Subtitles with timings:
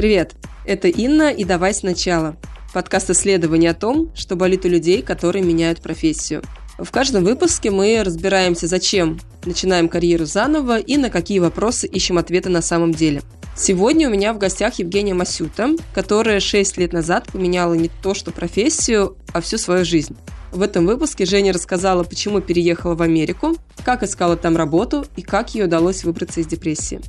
[0.00, 0.32] Привет,
[0.64, 2.34] это Инна и «Давай сначала»–
[2.72, 6.42] подкаст исследований о том, что болит у людей, которые меняют профессию.
[6.78, 12.48] В каждом выпуске мы разбираемся, зачем начинаем карьеру заново и на какие вопросы ищем ответы
[12.48, 13.20] на самом деле.
[13.54, 18.30] Сегодня у меня в гостях Евгения Масюта, которая 6 лет назад поменяла не то что
[18.30, 20.16] профессию, а всю свою жизнь.
[20.50, 23.54] В этом выпуске Женя рассказала, почему переехала в Америку,
[23.84, 27.02] как искала там работу и как ей удалось выбраться из депрессии.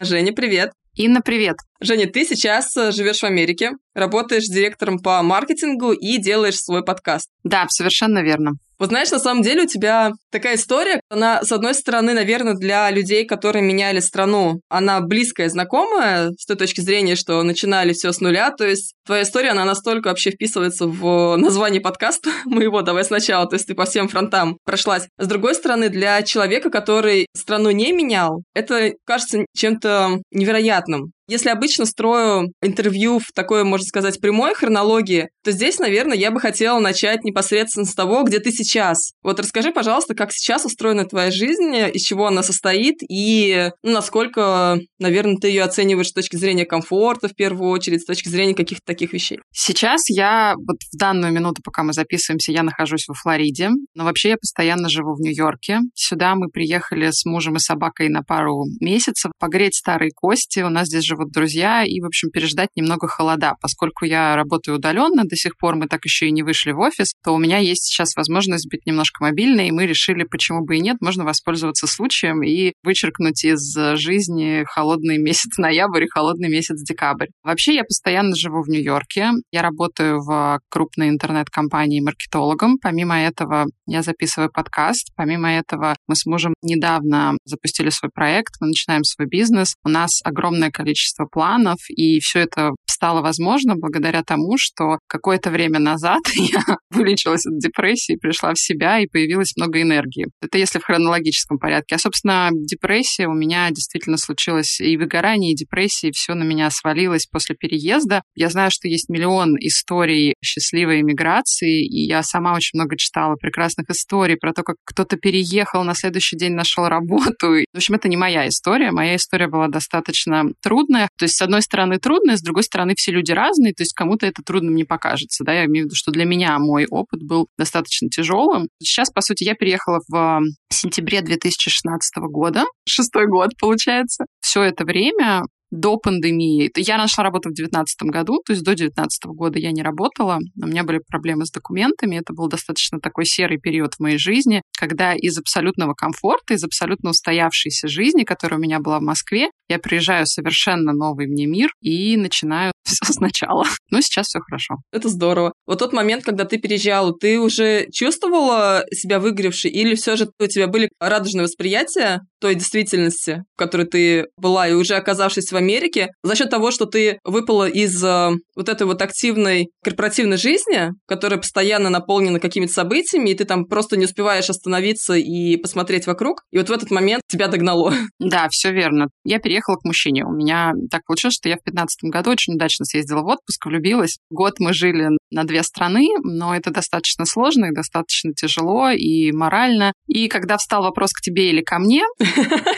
[0.00, 0.72] Женя, привет!
[0.94, 1.56] Инна, привет!
[1.80, 7.30] Женя, ты сейчас э, живешь в Америке, работаешь директором по маркетингу и делаешь свой подкаст.
[7.44, 8.52] Да, совершенно верно.
[8.78, 12.90] Вот знаешь, на самом деле у тебя такая история, она, с одной стороны, наверное, для
[12.90, 18.20] людей, которые меняли страну, она близкая, знакомая, с той точки зрения, что начинали все с
[18.20, 23.48] нуля, то есть твоя история, она настолько вообще вписывается в название подкаста моего «Давай сначала»,
[23.48, 25.08] то есть ты по всем фронтам прошлась.
[25.18, 31.12] С другой стороны, для человека, который страну не менял, это кажется чем-то невероятным.
[31.28, 36.40] Если обычно строю интервью в такой, можно сказать, прямой хронологии, то здесь, наверное, я бы
[36.40, 39.12] хотела начать непосредственно с того, где ты сейчас.
[39.22, 44.78] Вот расскажи, пожалуйста, как сейчас устроена твоя жизнь, из чего она состоит и ну, насколько,
[44.98, 48.84] наверное, ты ее оцениваешь с точки зрения комфорта в первую очередь, с точки зрения каких-то
[48.84, 49.38] таких вещей.
[49.52, 54.30] Сейчас я, вот в данную минуту, пока мы записываемся, я нахожусь во Флориде, но вообще
[54.30, 55.80] я постоянно живу в Нью-Йорке.
[55.94, 60.60] Сюда мы приехали с мужем и собакой на пару месяцев погреть старые кости.
[60.60, 63.54] У нас здесь живут живут друзья, и, в общем, переждать немного холода.
[63.60, 67.14] Поскольку я работаю удаленно, до сих пор мы так еще и не вышли в офис,
[67.24, 70.80] то у меня есть сейчас возможность быть немножко мобильной, и мы решили, почему бы и
[70.80, 77.28] нет, можно воспользоваться случаем и вычеркнуть из жизни холодный месяц ноябрь и холодный месяц декабрь.
[77.42, 79.30] Вообще, я постоянно живу в Нью-Йорке.
[79.50, 82.78] Я работаю в крупной интернет-компании маркетологом.
[82.80, 85.12] Помимо этого, я записываю подкаст.
[85.16, 89.74] Помимо этого, мы с мужем недавно запустили свой проект, мы начинаем свой бизнес.
[89.84, 95.50] У нас огромное количество количество планов, и все это стало возможно благодаря тому, что какое-то
[95.50, 100.26] время назад я вылечилась от депрессии, пришла в себя, и появилось много энергии.
[100.40, 101.96] Это если в хронологическом порядке.
[101.96, 106.70] А, собственно, депрессия у меня действительно случилась и выгорание, и депрессия, и все на меня
[106.70, 108.22] свалилось после переезда.
[108.34, 113.90] Я знаю, что есть миллион историй счастливой иммиграции, и я сама очень много читала прекрасных
[113.90, 117.48] историй про то, как кто-то переехал, на следующий день нашел работу.
[117.72, 118.90] В общем, это не моя история.
[118.90, 121.08] Моя история была достаточно трудная, трудное.
[121.18, 124.26] То есть, с одной стороны, трудное, с другой стороны, все люди разные, то есть кому-то
[124.26, 125.44] это трудным не покажется.
[125.44, 125.52] Да?
[125.52, 128.68] Я имею в виду, что для меня мой опыт был достаточно тяжелым.
[128.82, 130.40] Сейчас, по сути, я переехала в
[130.70, 134.26] сентябре 2016 года, шестой год, получается.
[134.40, 136.70] Все это время до пандемии.
[136.76, 140.38] Я нашла работу в 2019 году, то есть до 2019 года я не работала.
[140.60, 142.16] У меня были проблемы с документами.
[142.16, 147.10] Это был достаточно такой серый период в моей жизни, когда из абсолютного комфорта, из абсолютно
[147.10, 151.70] устоявшейся жизни, которая у меня была в Москве, я приезжаю в совершенно новый мне мир
[151.80, 153.64] и начинаю все сначала.
[153.90, 154.76] Но сейчас все хорошо.
[154.92, 155.52] Это здорово.
[155.66, 160.46] Вот тот момент, когда ты переезжала, ты уже чувствовала себя выгоревшей или все же у
[160.46, 166.08] тебя были радужные восприятия той действительности, в которой ты была, и уже оказавшись в Америке,
[166.22, 171.40] за счет того, что ты выпала из э, вот этой вот активной корпоративной жизни, которая
[171.40, 176.58] постоянно наполнена какими-то событиями, и ты там просто не успеваешь остановиться и посмотреть вокруг, и
[176.58, 177.92] вот в этот момент тебя догнало.
[178.18, 179.06] Да, все верно.
[179.24, 180.24] Я переехала к мужчине.
[180.24, 184.18] У меня так получилось, что я в 15 году очень удачно съездила в отпуск, влюбилась.
[184.30, 189.92] Год мы жили на две страны, но это достаточно сложно и достаточно тяжело и морально.
[190.06, 192.04] И когда встал вопрос к тебе или ко мне...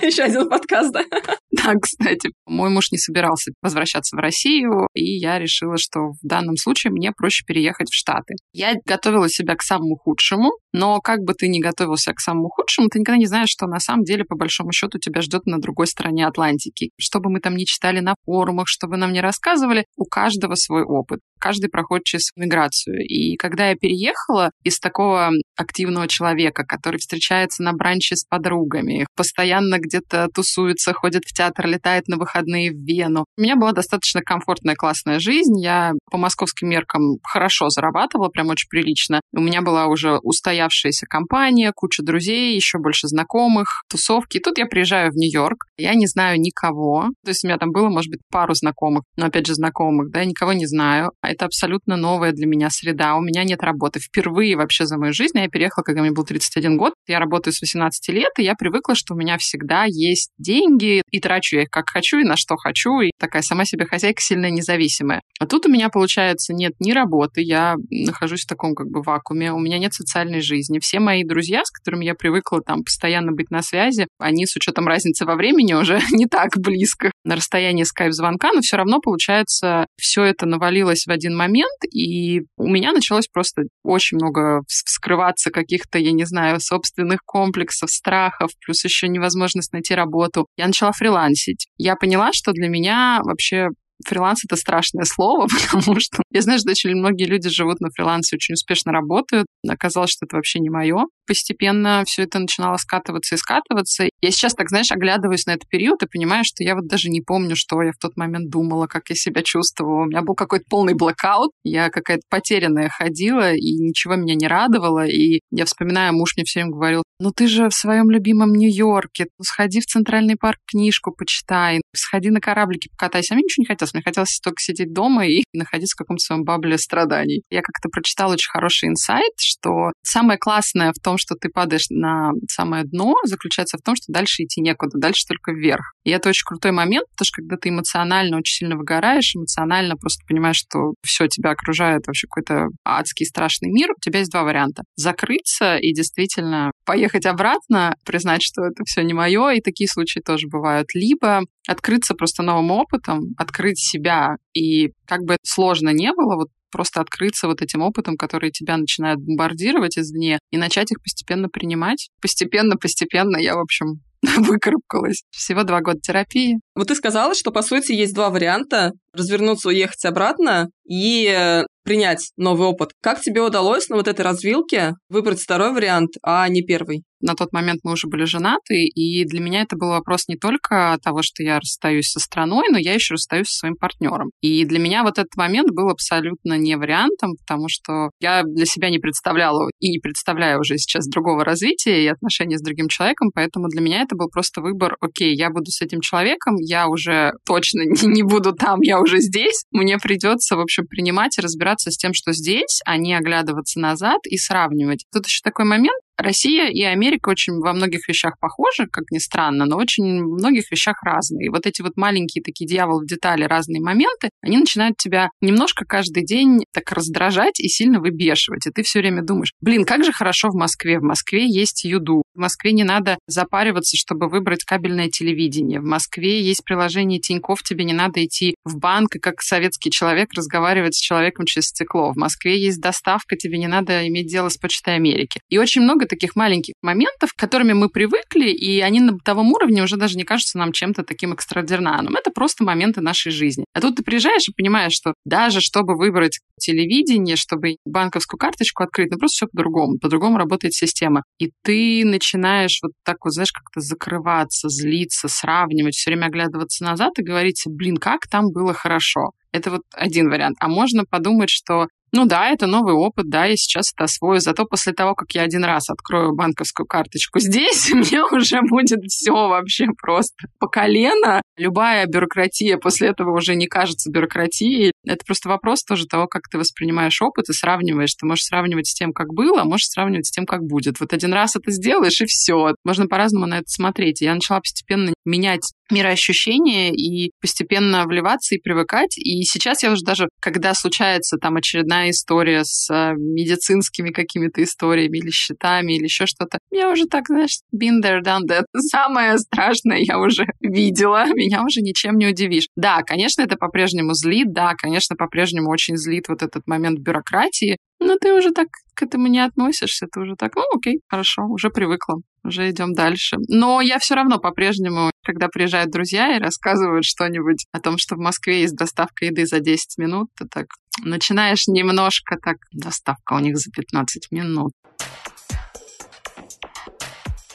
[0.03, 1.05] Еще один подкаст, да?
[1.51, 6.57] Да, кстати, мой муж не собирался возвращаться в Россию, и я решила, что в данном
[6.57, 8.35] случае мне проще переехать в Штаты.
[8.53, 12.89] Я готовила себя к самому худшему, но как бы ты ни готовился к самому худшему,
[12.89, 15.87] ты никогда не знаешь, что на самом деле, по большому счету, тебя ждет на другой
[15.87, 16.91] стороне Атлантики.
[16.99, 20.55] Что бы мы там ни читали на форумах, что бы нам не рассказывали, у каждого
[20.55, 21.21] свой опыт.
[21.41, 23.05] Каждый проходит через миграцию.
[23.07, 29.79] И когда я переехала из такого активного человека, который встречается на бранче с подругами, постоянно
[29.79, 34.75] где-то тусуется, ходит в театр, летает на выходные в Вену, у меня была достаточно комфортная,
[34.75, 35.61] классная жизнь.
[35.61, 39.21] Я по московским меркам хорошо зарабатывала, прям очень прилично.
[39.33, 40.19] У меня была уже
[40.59, 44.39] устоявшаяся компания, куча друзей, еще больше знакомых, тусовки.
[44.39, 47.09] И тут я приезжаю в Нью-Йорк, я не знаю никого.
[47.25, 50.21] То есть у меня там было, может быть, пару знакомых, но опять же знакомых, да,
[50.21, 51.13] я никого не знаю.
[51.23, 53.15] Это абсолютно новая для меня среда.
[53.17, 54.01] У меня нет работы.
[54.01, 56.95] Впервые вообще за мою жизнь я переехала, когда мне был 31 год.
[57.07, 61.21] Я работаю с 18 лет, и я привыкла, что у меня всегда есть деньги, и
[61.21, 64.51] трачу я их как хочу, и на что хочу, и такая сама себе хозяйка сильно
[64.51, 65.21] независимая.
[65.39, 69.53] А тут у меня, получается, нет ни работы, я нахожусь в таком как бы вакууме,
[69.53, 70.48] у меня нет социальной.
[70.81, 74.87] Все мои друзья, с которыми я привыкла там постоянно быть на связи, они с учетом
[74.87, 80.25] разницы во времени уже не так близко на расстоянии скайп-звонка, но все равно, получается, все
[80.25, 86.13] это навалилось в один момент, и у меня началось просто очень много вскрываться каких-то, я
[86.13, 90.47] не знаю, собственных комплексов, страхов, плюс еще невозможность найти работу.
[90.57, 91.67] Я начала фрилансить.
[91.77, 93.69] Я поняла, что для меня вообще
[94.07, 98.37] фриланс— это страшное слово, потому что я знаю, что очень многие люди живут на фрилансе,
[98.37, 99.47] очень успешно работают.
[99.69, 101.05] Оказалось, что это вообще не мое.
[101.27, 104.09] Постепенно все это начинало скатываться и скатываться.
[104.21, 107.21] Я сейчас так, знаешь, оглядываюсь на этот период и понимаю, что я вот даже не
[107.21, 110.05] помню, что я в тот момент думала, как я себя чувствовала.
[110.05, 111.53] У меня был какой-то полный блокаут.
[111.65, 115.07] Я какая-то потерянная ходила, и ничего меня не радовало.
[115.07, 119.27] И я вспоминаю, муж мне все время говорил, ну ты же в своем любимом Нью-Йорке,
[119.39, 123.35] ну сходи в Центральный парк, книжку почитай, сходи на кораблике покатайся.
[123.35, 123.88] А мне ничего не хотелось.
[123.95, 127.43] Мне хотелось только сидеть дома и находиться в каком-то своем бабле страданий.
[127.51, 132.33] Я как-то прочитала очень хороший инсайт, что самое классное в том, что ты падаешь на
[132.51, 135.95] самое дно, заключается в том, что дальше идти некуда, дальше только вверх.
[136.05, 140.25] И это очень крутой момент, потому что когда ты эмоционально очень сильно выгораешь, эмоционально просто
[140.27, 144.83] понимаешь, что все тебя окружает вообще какой-то адский страшный мир, у тебя есть два варианта.
[144.97, 150.47] Закрыться и действительно поехать обратно, признать, что это все не мое, и такие случаи тоже
[150.49, 150.89] бывают.
[150.95, 157.01] Либо открыться просто новым опытом, открыть себя, и как бы сложно не было, вот просто
[157.01, 162.09] открыться вот этим опытом, который тебя начинают бомбардировать извне, и начать их постепенно принимать.
[162.21, 165.25] Постепенно, постепенно я, в общем, выкарабкалась.
[165.31, 166.59] Всего два года терапии.
[166.79, 168.93] Вот ты сказала, что, по сути, есть два варианта.
[169.13, 172.91] Развернуться, уехать обратно и э, принять новый опыт.
[173.03, 177.03] Как тебе удалось на вот этой развилке выбрать второй вариант, а не первый?
[177.21, 180.99] На тот момент мы уже были женаты, и для меня это был вопрос не только
[181.03, 184.31] того, что я расстаюсь со страной, но я еще расстаюсь со своим партнером.
[184.41, 188.91] И для меня вот этот момент был абсолютно не вариантом, потому что я для себя
[188.91, 193.67] не представляла и не представляю уже сейчас другого развития и отношений с другим человеком, поэтому
[193.69, 197.83] для меня это был просто выбор, окей, я буду с этим человеком, я уже точно
[198.03, 202.13] не буду там, я уже здесь, мне придется, в общем, принимать и разбираться с тем,
[202.15, 205.05] что здесь, а не оглядываться назад и сравнивать.
[205.13, 209.67] Тут еще такой момент, Россия и Америка очень во многих вещах похожи, как ни странно,
[209.67, 211.47] но очень в многих вещах разные.
[211.47, 215.85] И вот эти вот маленькие такие дьявол в детали разные моменты, они начинают тебя немножко
[215.85, 218.67] каждый день так раздражать и сильно выбешивать.
[218.67, 220.99] И ты все время думаешь, блин, как же хорошо в Москве.
[220.99, 222.23] В Москве есть юду.
[222.35, 225.81] В Москве не надо запариваться, чтобы выбрать кабельное телевидение.
[225.81, 230.33] В Москве есть приложение Тиньков, тебе не надо идти в банк и как советский человек
[230.35, 232.13] разговаривать с человеком через стекло.
[232.13, 235.41] В Москве есть доставка, тебе не надо иметь дело с Почтой Америки.
[235.49, 239.83] И очень много таких маленьких моментов, к которыми мы привыкли, и они на бытовом уровне
[239.83, 242.17] уже даже не кажутся нам чем-то таким экстраординарным.
[242.17, 243.65] Это просто моменты нашей жизни.
[243.75, 249.11] А тут ты приезжаешь и понимаешь, что даже чтобы выбрать телевидение, чтобы банковскую карточку открыть,
[249.11, 249.99] ну просто все по-другому.
[249.99, 251.23] По-другому работает система.
[251.39, 257.19] И ты начинаешь вот так вот, знаешь, как-то закрываться, злиться, сравнивать, все время оглядываться назад
[257.19, 259.33] и говорить, блин, как там было хорошо.
[259.53, 260.57] Это вот один вариант.
[260.61, 264.41] А можно подумать, что ну да, это новый опыт, да, я сейчас это освою.
[264.41, 269.33] Зато после того, как я один раз открою банковскую карточку здесь, мне уже будет все
[269.33, 271.43] вообще просто по колено.
[271.57, 274.93] Любая бюрократия после этого уже не кажется бюрократией.
[275.05, 278.15] Это просто вопрос тоже того, как ты воспринимаешь опыт и сравниваешь.
[278.15, 281.01] Ты можешь сравнивать с тем, как было, а можешь сравнивать с тем, как будет.
[281.01, 282.75] Вот один раз это сделаешь, и все.
[282.85, 284.21] Можно по-разному на это смотреть.
[284.21, 289.17] Я начала постепенно менять мироощущение и постепенно вливаться и привыкать.
[289.19, 295.19] И сейчас я уже даже, когда случается там очередная история с э, медицинскими какими-то историями
[295.19, 298.65] или счетами или еще что-то, я уже так, знаешь, been there, done that.
[298.77, 302.69] Самое страшное я уже видела, меня уже ничем не удивишь.
[302.77, 308.17] Да, конечно, это по-прежнему злит, да, конечно, по-прежнему очень злит вот этот момент бюрократии, но
[308.17, 312.17] ты уже так к этому не относишься, ты уже так, ну окей, хорошо, уже привыкла,
[312.45, 313.37] уже идем дальше.
[313.49, 318.19] Но я все равно по-прежнему, когда приезжают друзья и рассказывают что-нибудь о том, что в
[318.19, 320.67] Москве есть доставка еды за 10 минут, ты так
[321.03, 324.73] начинаешь немножко так, доставка у них за 15 минут.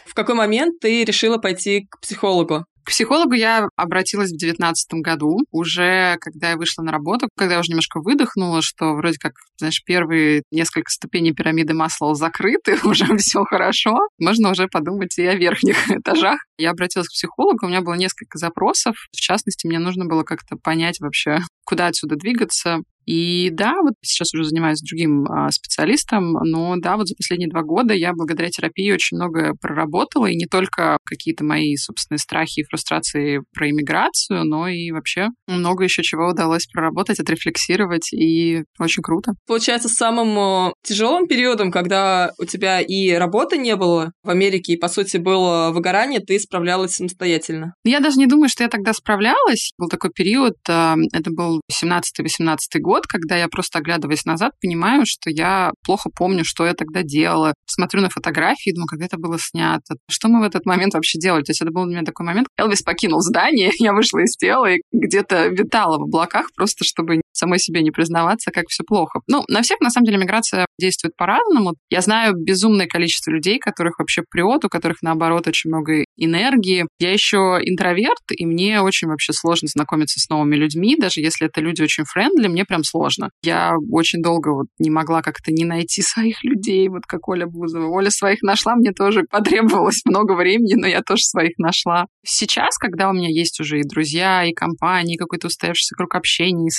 [0.06, 2.66] В какой момент ты решила пойти к психологу?
[2.84, 7.60] К психологу я обратилась в девятнадцатом году, уже когда я вышла на работу, когда я
[7.62, 13.44] уже немножко выдохнула, что вроде как, знаешь, первые несколько ступеней пирамиды масла закрыты, уже все
[13.46, 16.40] хорошо, можно уже подумать и о верхних этажах.
[16.58, 18.96] Я обратилась к психологу, у меня было несколько запросов.
[19.14, 22.80] В частности, мне нужно было как-то понять вообще, куда отсюда двигаться.
[23.06, 27.62] И да, вот сейчас уже занимаюсь другим а, специалистом, но да, вот за последние два
[27.64, 32.64] года я благодаря терапии очень много проработала, и не только какие-то мои собственные страхи и
[32.64, 39.34] фрустрации про иммиграцию, но и вообще много еще чего удалось проработать, отрефлексировать, и очень круто.
[39.48, 44.78] Получается, самым э, тяжелым периодом, когда у тебя и работы не было в Америке, и,
[44.78, 47.74] по сути, было выгорание, ты справлялась самостоятельно?
[47.84, 49.72] Я даже не думаю, что я тогда справлялась.
[49.78, 55.30] Был такой период, э, это был 17-18 год, когда я просто, оглядываясь назад, понимаю, что
[55.30, 57.54] я плохо помню, что я тогда делала.
[57.66, 59.96] Смотрю на фотографии, думаю, когда это было снято.
[60.10, 61.44] Что мы в этот момент вообще делали?
[61.44, 62.48] То есть это был для меня такой момент.
[62.58, 67.60] Элвис покинул здание, я вышла из тела и где-то витала в облаках, просто чтобы самой
[67.60, 69.20] себе не признаваться, как все плохо.
[69.28, 71.76] Ну, на всех, на самом деле, миграция действует по-разному.
[71.90, 76.86] Я знаю безумное количество людей, которых вообще прет, у которых, наоборот, очень много энергии.
[77.00, 81.62] Я еще интроверт, и мне очень вообще сложно знакомиться с новыми людьми, даже если это
[81.62, 83.30] люди очень friendly, мне прям сложно.
[83.44, 87.88] Я очень долго вот не могла как-то не найти своих людей, вот как Оля Бузова.
[87.88, 92.06] Оля своих нашла, мне тоже потребовалось много времени, но я тоже своих нашла.
[92.26, 96.72] Сейчас, когда у меня есть уже и друзья, и компании, какой-то устоявшийся круг общения, и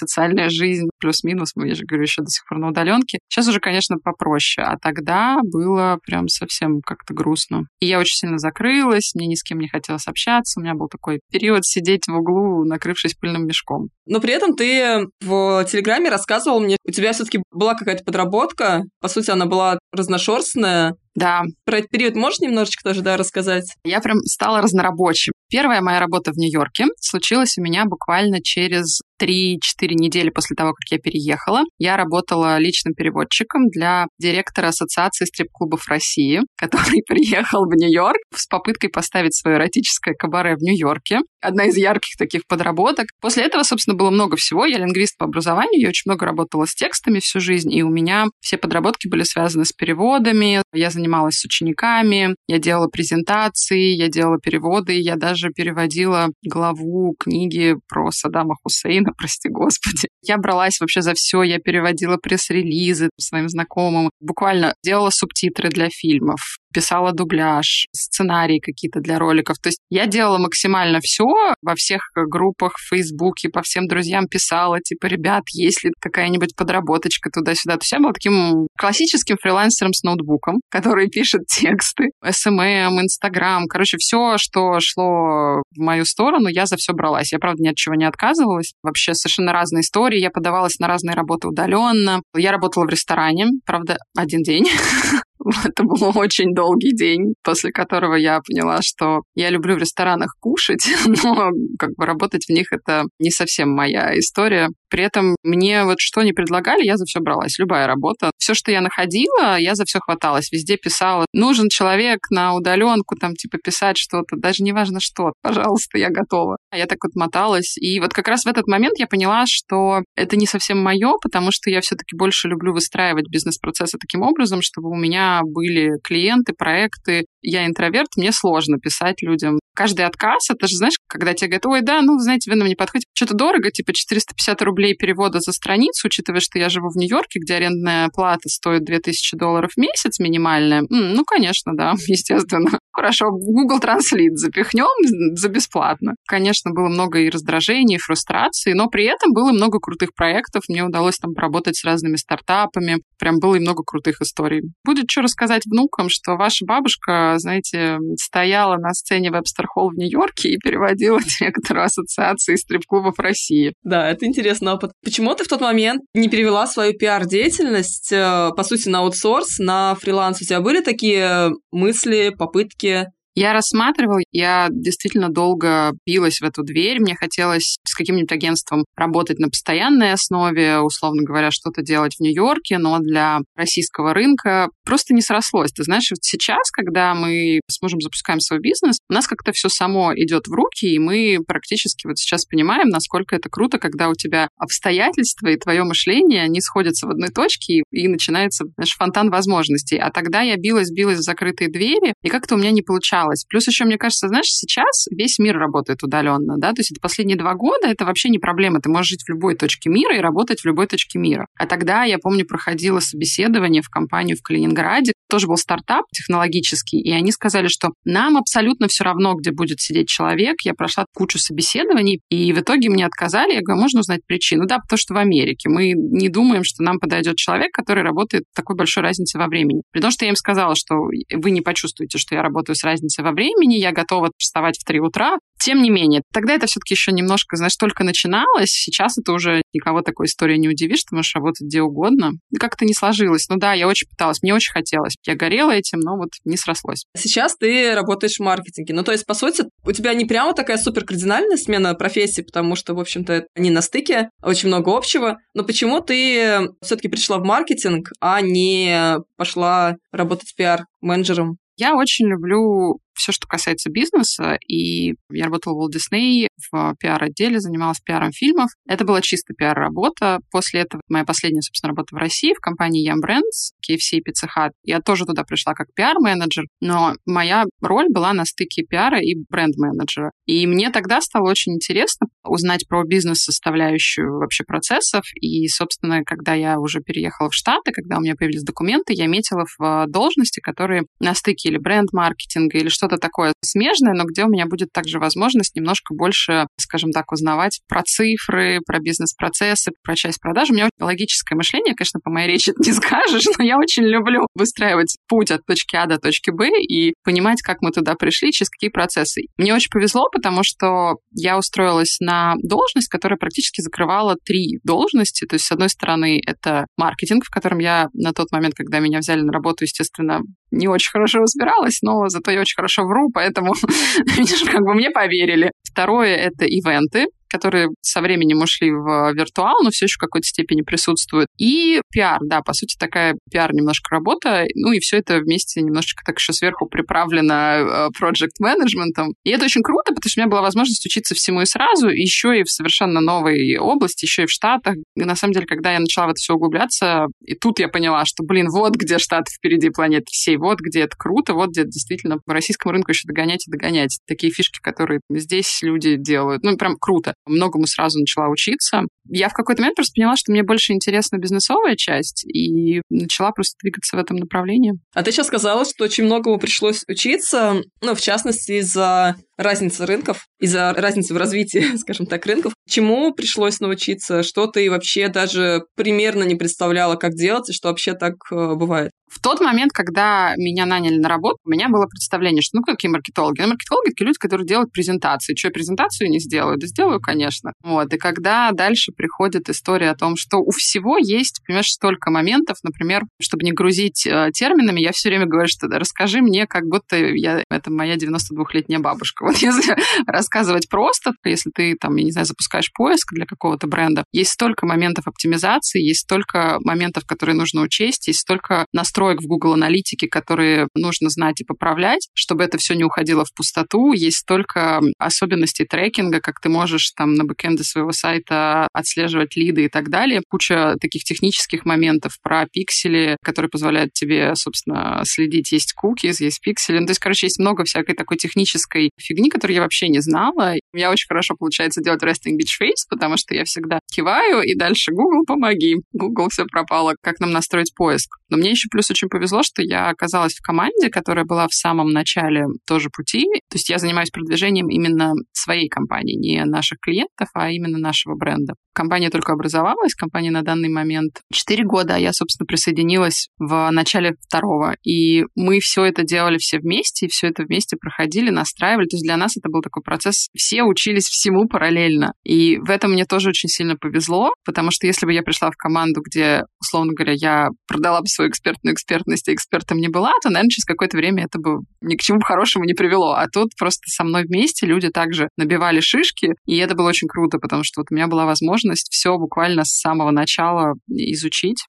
[0.45, 3.97] социальная жизнь, плюс-минус, я же говорю, еще до сих пор на удаленке, сейчас уже, конечно,
[4.03, 4.67] попроще.
[4.67, 7.65] А тогда было прям совсем как-то грустно.
[7.81, 10.61] И я очень сильно закрылась, мне ни с кем не хотелось общаться.
[10.61, 13.89] У меня был такой период сидеть в углу, накрывшись пыльным мешком.
[14.07, 18.83] Но при этом ты в Телеграме рассказывал мне, у тебя все-таки была какая-то подработка.
[19.01, 20.97] По сути, она была разношерстная.
[21.15, 21.43] Да.
[21.65, 23.73] Про этот период можешь немножечко тоже, да, рассказать?
[23.85, 25.33] Я прям стала разнорабочим.
[25.49, 29.59] Первая моя работа в Нью-Йорке случилась у меня буквально через 3-4
[29.95, 31.63] недели после того, как я переехала.
[31.79, 38.91] Я работала личным переводчиком для директора Ассоциации стрип-клубов России, который приехал в Нью-Йорк с попыткой
[38.91, 41.21] поставить свое эротическое кабаре в Нью-Йорке.
[41.41, 43.07] Одна из ярких таких подработок.
[43.21, 44.65] После этого, собственно, было много всего.
[44.65, 48.27] Я лингвист по образованию, я очень много работала с текстами всю жизнь, и у меня
[48.41, 50.63] все подработки были связаны с переводами.
[50.73, 57.75] Я занималась с учениками, я делала презентации, я делала переводы, я даже переводила главу книги
[57.89, 60.09] про Саддама Хусейна, прости господи.
[60.23, 66.41] Я бралась вообще за все, я переводила пресс-релизы своим знакомым, буквально делала субтитры для фильмов,
[66.75, 69.57] писала дубляж, сценарии какие-то для роликов.
[69.59, 71.25] То есть я делала максимально все
[71.63, 77.31] во всех группах в Фейсбуке, по всем друзьям писала, типа, ребят, есть ли какая-нибудь подработочка
[77.31, 77.75] туда-сюда.
[77.75, 83.97] То есть я была таким классическим фрилансером с ноутбуком, который пишет тексты, SMM, Инстаграм, короче,
[83.99, 87.33] все, что шло в мою сторону, я за все бралась.
[87.33, 88.73] Я, правда, ни от чего не отказывалась.
[88.83, 90.19] Вообще совершенно разные истории.
[90.19, 92.21] Я подавалась на разные работы удаленно.
[92.35, 94.67] Я работала в ресторане, правда, один день.
[95.65, 100.87] Это был очень долгий день, после которого я поняла, что я люблю в ресторанах кушать,
[101.25, 104.69] но как бы работать в них это не совсем моя история.
[104.95, 107.59] При этом мне вот что не предлагали, я за все бралась.
[107.59, 108.31] Любая работа.
[108.39, 110.53] Все, что я находила, я за все хваталась.
[110.53, 115.99] Везде писала, нужен человек на удаленку, там, типа, писать что-то, даже не важно что, пожалуйста,
[115.99, 116.59] я готова.
[116.71, 117.77] А я так вот моталась.
[117.77, 121.49] И вот как раз в этот момент я поняла, что это не совсем мое, потому
[121.51, 127.25] что я все-таки больше люблю выстраивать бизнес-процессы таким образом, чтобы у меня были клиенты, проекты.
[127.43, 129.59] Я интроверт, мне сложно писать людям.
[129.75, 132.77] Каждый отказ, это же, знаешь, когда тебе говорят, ой, да, ну, знаете, вы нам не
[132.77, 137.41] подходите, что-то дорого, типа 450 рублей перевода за страницу, учитывая, что я живу в Нью-Йорке,
[137.41, 140.83] где арендная плата стоит 2000 долларов в месяц минимальная.
[140.91, 142.79] Ну, конечно, да, естественно.
[142.93, 146.13] Хорошо, Google Translate запихнем за бесплатно.
[146.29, 150.65] Конечно, было много и раздражений, и фрустрации, но при этом было много крутых проектов.
[150.69, 152.99] Мне удалось там поработать с разными стартапами.
[153.19, 154.63] Прям было и много крутых историй.
[154.85, 160.59] Будет что рассказать внукам, что ваша бабушка, знаете, стояла на сцене Hall в Нью-Йорке и
[160.59, 163.75] переводила директору ассоциации стрип-клубов России.
[163.83, 164.27] Да, это
[164.75, 164.93] интересный опыт.
[165.03, 169.95] Почему ты в тот момент не перевела свою пиар-деятельность, э, по сути, на аутсорс, на
[169.95, 170.41] фриланс?
[170.41, 173.07] У тебя были такие мысли, попытки?
[173.37, 177.01] Я рассматривала, я действительно долго билась в эту дверь.
[177.01, 182.79] Мне хотелось с каким-нибудь агентством работать на постоянной основе, условно говоря, что-то делать в Нью-Йорке,
[182.79, 185.73] но для российского рынка просто не срослось.
[185.73, 189.69] Ты знаешь, вот сейчас, когда мы с мужем запускаем свой бизнес, у нас как-то все
[189.69, 194.15] само идет в руки, и мы практически вот сейчас понимаем, насколько это круто, когда у
[194.15, 199.31] тебя обстоятельства и твое мышление, они сходятся в одной точке, и, и начинается знаешь, фонтан
[199.31, 199.99] возможностей.
[199.99, 203.45] А тогда я билась, билась в закрытые двери, и как-то у меня не получалось получалось.
[203.49, 207.37] Плюс еще, мне кажется, знаешь, сейчас весь мир работает удаленно, да, то есть это последние
[207.37, 208.81] два года, это вообще не проблема.
[208.81, 211.47] Ты можешь жить в любой точке мира и работать в любой точке мира.
[211.59, 217.11] А тогда, я помню, проходила собеседование в компанию в Калининграде, тоже был стартап технологический, и
[217.11, 220.57] они сказали, что нам абсолютно все равно, где будет сидеть человек.
[220.63, 223.55] Я прошла кучу собеседований, и в итоге мне отказали.
[223.55, 224.67] Я говорю, можно узнать причину?
[224.67, 225.69] Да, потому что в Америке.
[225.69, 229.83] Мы не думаем, что нам подойдет человек, который работает такой большой разницей во времени.
[229.93, 233.14] При том, что я им сказала, что вы не почувствуете, что я работаю с разницей
[233.23, 237.11] во времени, я готова вставать в 3 утра, тем не менее, тогда это все-таки еще
[237.13, 238.71] немножко, знаешь, только начиналось.
[238.71, 242.33] Сейчас это уже никого такой истории не удивишь, ты можешь работать где угодно.
[242.59, 243.49] Как-то не сложилось.
[243.49, 245.15] Ну да, я очень пыталась, мне очень хотелось.
[245.27, 247.05] Я горела этим, но вот не срослось.
[247.17, 248.93] Сейчас ты работаешь в маркетинге.
[248.93, 252.77] Ну, то есть, по сути, у тебя не прямо такая супер кардинальная смена профессии, потому
[252.77, 255.39] что, в общем-то, они на стыке, очень много общего.
[255.55, 261.57] Но почему ты все-таки пришла в маркетинг, а не пошла работать пиар-менеджером?
[261.77, 267.61] Я очень люблю все, что касается бизнеса, и я работала в Walt Disney в пиар-отделе,
[267.61, 268.71] занималась пиаром фильмов.
[268.87, 270.41] Это была чисто пиар-работа.
[270.51, 274.49] После этого моя последняя, собственно, работа в России в компании Yum Brands, KFC и Pizza
[274.57, 274.71] Hut.
[274.83, 280.31] Я тоже туда пришла как пиар-менеджер, но моя роль была на стыке пиара и бренд-менеджера.
[280.47, 285.25] И мне тогда стало очень интересно узнать про бизнес-составляющую вообще процессов.
[285.41, 289.65] И, собственно, когда я уже переехала в Штаты, когда у меня появились документы, я метила
[289.79, 294.49] в должности, которые на стыке или бренд-маркетинга, или что что-то такое смежное, но где у
[294.49, 300.41] меня будет также возможность немножко больше, скажем так, узнавать про цифры, про бизнес-процессы, про часть
[300.41, 300.71] продаж.
[300.71, 305.17] У меня логическое мышление, конечно, по моей речи не скажешь, но я очень люблю выстраивать
[305.29, 308.91] путь от точки А до точки Б и понимать, как мы туда пришли, через какие
[308.91, 309.43] процессы.
[309.59, 315.45] Мне очень повезло, потому что я устроилась на должность, которая практически закрывала три должности.
[315.45, 319.19] То есть, с одной стороны, это маркетинг, в котором я на тот момент, когда меня
[319.19, 320.41] взяли на работу, естественно,
[320.75, 323.73] не очень хорошо разбиралась, но зато я очень хорошо вру, поэтому,
[324.71, 325.71] как бы мне поверили.
[325.83, 330.83] Второе— это ивенты которые со временем ушли в виртуал, но все еще в какой-то степени
[330.83, 331.47] присутствуют.
[331.57, 336.25] И пиар, да, по сути, такая пиар немножко работа, ну и все это вместе немножечко
[336.27, 339.35] так еще сверху приправлено проект э, менеджментом.
[339.45, 342.59] И это очень круто, потому что у меня была возможность учиться всему и сразу, еще
[342.59, 344.97] и в совершенно новой области, еще и в Штатах.
[345.15, 348.25] И на самом деле, когда я начала в это все углубляться, и тут я поняла,
[348.25, 352.39] что, блин, вот где Штаты впереди планеты всей, вот где это круто, вот где действительно
[352.45, 354.19] по российскому рынку еще догонять и догонять.
[354.27, 356.65] Такие фишки, которые здесь люди делают.
[356.65, 359.03] Ну, прям круто многому сразу начала учиться.
[359.29, 363.77] Я в какой-то момент просто поняла, что мне больше интересна бизнесовая часть, и начала просто
[363.83, 364.95] двигаться в этом направлении.
[365.15, 370.47] А ты сейчас сказала, что очень многому пришлось учиться, ну, в частности, из-за разницы рынков,
[370.61, 372.75] из-за разницы в развитии, скажем так, рынков.
[372.89, 374.43] Чему пришлось научиться?
[374.43, 379.11] Что ты вообще даже примерно не представляла, как делать, и что вообще так э, бывает?
[379.35, 383.11] В тот момент, когда меня наняли на работу, у меня было представление, что ну какие
[383.11, 383.61] маркетологи?
[383.61, 385.57] Ну, маркетологи— такие люди, которые делают презентации.
[385.57, 386.79] Что, я презентацию не сделаю?
[386.79, 387.73] Да сделаю, конечно.
[387.83, 388.13] Вот.
[388.13, 393.23] И когда дальше приходит история о том, что у всего есть, понимаешь, столько моментов, например,
[393.41, 397.65] чтобы не грузить э, терминами, я все время говорю, что расскажи мне, как будто я,
[397.71, 399.44] это моя 92-летняя бабушка.
[399.45, 399.95] Вот если
[400.27, 404.87] рассказывать просто, если ты там, я не знаю, запускаешь поиск для какого-то бренда, есть столько
[404.87, 410.89] моментов оптимизации, есть столько моментов, которые нужно учесть, есть столько настроек в Google аналитике, которые
[410.95, 414.13] нужно знать и поправлять, чтобы это все не уходило в пустоту.
[414.13, 419.89] Есть столько особенностей трекинга, как ты можешь там на бэкэнде своего сайта отслеживать лиды и
[419.89, 420.43] так далее.
[420.49, 425.73] Куча таких технических моментов про пиксели, которые позволяют тебе, собственно, следить.
[425.73, 426.99] Есть cookies, есть пиксели.
[426.99, 430.75] Ну, то есть, короче, есть много всякой такой технической фигни, которую я вообще не знала.
[430.93, 435.13] Меня очень хорошо получается делать resting beach face, потому что я всегда киваю, и дальше
[435.13, 435.97] Google, помоги.
[436.13, 438.37] Google все пропало, как нам настроить поиск.
[438.49, 442.11] Но мне еще плюс очень повезло, что я оказалась в команде, которая была в самом
[442.11, 443.45] начале тоже пути.
[443.71, 448.75] То есть я занимаюсь продвижением именно своей компании, не наших клиентов, а именно нашего бренда.
[448.95, 454.35] Компания только образовалась, компания на данный момент 4 года, а я, собственно, присоединилась в начале
[454.47, 454.95] второго.
[455.05, 459.07] И мы все это делали все вместе, и все это вместе проходили, настраивали.
[459.07, 460.49] То есть для нас это был такой процесс.
[460.55, 462.35] Все учились всему параллельно.
[462.45, 465.77] И в этом мне тоже очень сильно повезло, потому что если бы я пришла в
[465.77, 470.51] команду, где, условно говоря, я продала бы свою экспертную экспертность, и экспертом не была, то,
[470.51, 473.33] наверное, через какое-то время это бы ни к чему хорошему не привело.
[473.33, 477.59] А тут просто со мной вместе люди также набивали шишки, и это было очень круто,
[477.59, 481.87] потому что вот у меня была возможность все буквально с самого начала изучить.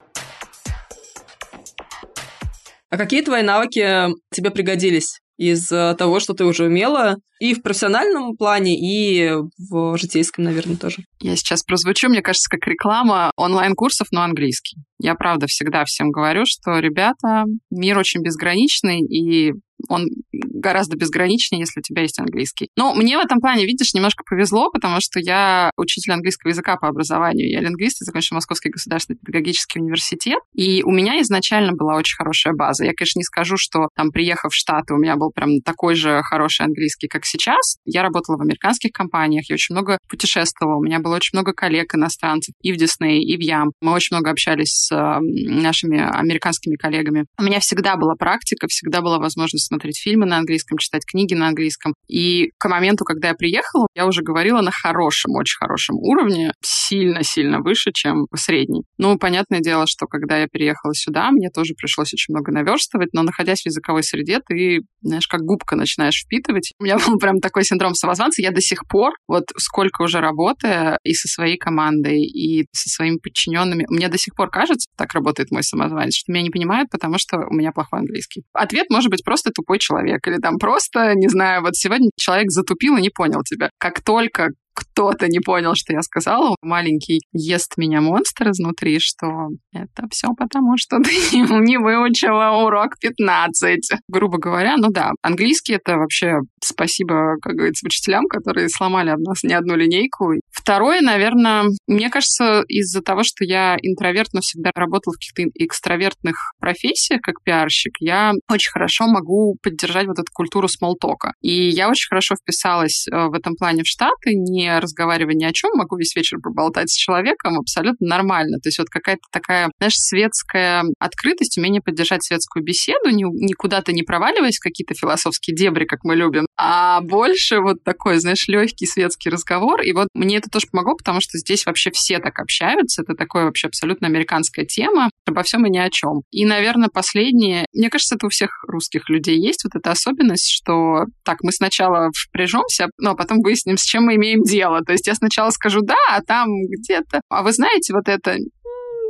[2.89, 5.19] А какие твои навыки тебе пригодились?
[5.37, 9.29] Из того, что ты уже умела и в профессиональном плане, и
[9.69, 11.03] в житейском, наверное, тоже.
[11.21, 14.77] Я сейчас прозвучу, мне кажется, как реклама онлайн-курсов, но английский.
[14.99, 19.53] Я, правда, всегда всем говорю, что, ребята, мир очень безграничный, и
[19.89, 22.69] он гораздо безграничнее, если у тебя есть английский.
[22.75, 26.87] Но мне в этом плане, видишь, немножко повезло, потому что я учитель английского языка по
[26.87, 27.49] образованию.
[27.49, 30.39] Я лингвист, я закончила Московский государственный педагогический университет.
[30.53, 32.85] И у меня изначально была очень хорошая база.
[32.85, 36.21] Я, конечно, не скажу, что там, приехав в Штаты, у меня был прям такой же
[36.23, 37.77] хороший английский, как сейчас.
[37.85, 41.93] Я работала в американских компаниях, я очень много путешествовала, у меня было очень много коллег
[41.95, 43.71] иностранцев и в Дисней, и в Ям.
[43.81, 47.25] Мы очень много общались с нашими американскими коллегами.
[47.37, 51.47] У меня всегда была практика, всегда была возможность смотреть фильмы на английском, читать книги на
[51.47, 51.93] английском.
[52.07, 57.59] И к моменту, когда я приехала, я уже говорила на хорошем, очень хорошем уровне, сильно-сильно
[57.59, 58.83] выше, чем средний.
[58.97, 63.23] Ну, понятное дело, что когда я переехала сюда, мне тоже пришлось очень много наверстывать, но
[63.23, 66.73] находясь в языковой среде, ты, знаешь, как губка начинаешь впитывать.
[66.79, 68.41] У меня был прям такой синдром самозванца.
[68.41, 73.17] Я до сих пор, вот сколько уже работая и со своей командой, и со своими
[73.17, 77.17] подчиненными, мне до сих пор кажется, так работает мой самозванец, что меня не понимают, потому
[77.17, 78.43] что у меня плохой английский.
[78.53, 82.97] Ответ может быть просто тупой человек, или там просто, не знаю, вот сегодня человек затупил
[82.97, 83.69] и не понял тебя.
[83.79, 86.55] Как только кто-то не понял, что я сказала.
[86.61, 93.79] Маленький ест меня монстр изнутри, что это все потому, что ты не выучила урок 15.
[94.09, 99.43] Грубо говоря, ну да, английский это вообще спасибо, как говорится, учителям, которые сломали об нас
[99.43, 100.33] не одну линейку.
[100.55, 106.53] Второе, наверное, мне кажется, из-за того, что я интроверт, но всегда работала в каких-то экстравертных
[106.59, 111.33] профессиях, как пиарщик, я очень хорошо могу поддержать вот эту культуру смолтока.
[111.41, 115.51] И я очень хорошо вписалась э, в этом плане в Штаты, не разговаривая ни о
[115.51, 118.57] чем, могу весь вечер поболтать с человеком абсолютно нормально.
[118.59, 124.57] То есть вот какая-то такая, знаешь, светская открытость, умение поддержать светскую беседу, никуда-то не проваливаясь
[124.57, 129.81] в какие-то философские дебри, как мы любим, а больше вот такой, знаешь, легкий светский разговор.
[129.81, 133.01] И вот мне это тоже помогло, потому что здесь вообще все так общаются.
[133.01, 136.21] Это такое вообще абсолютно американская тема обо всем и ни о чем.
[136.31, 141.05] И, наверное, последнее, мне кажется, это у всех русских людей есть вот эта особенность, что
[141.23, 144.81] так, мы сначала впряжемся, но ну, а потом выясним, с чем мы имеем дело.
[144.81, 147.21] То есть я сначала скажу «да», а там где-то...
[147.29, 148.37] А вы знаете, вот это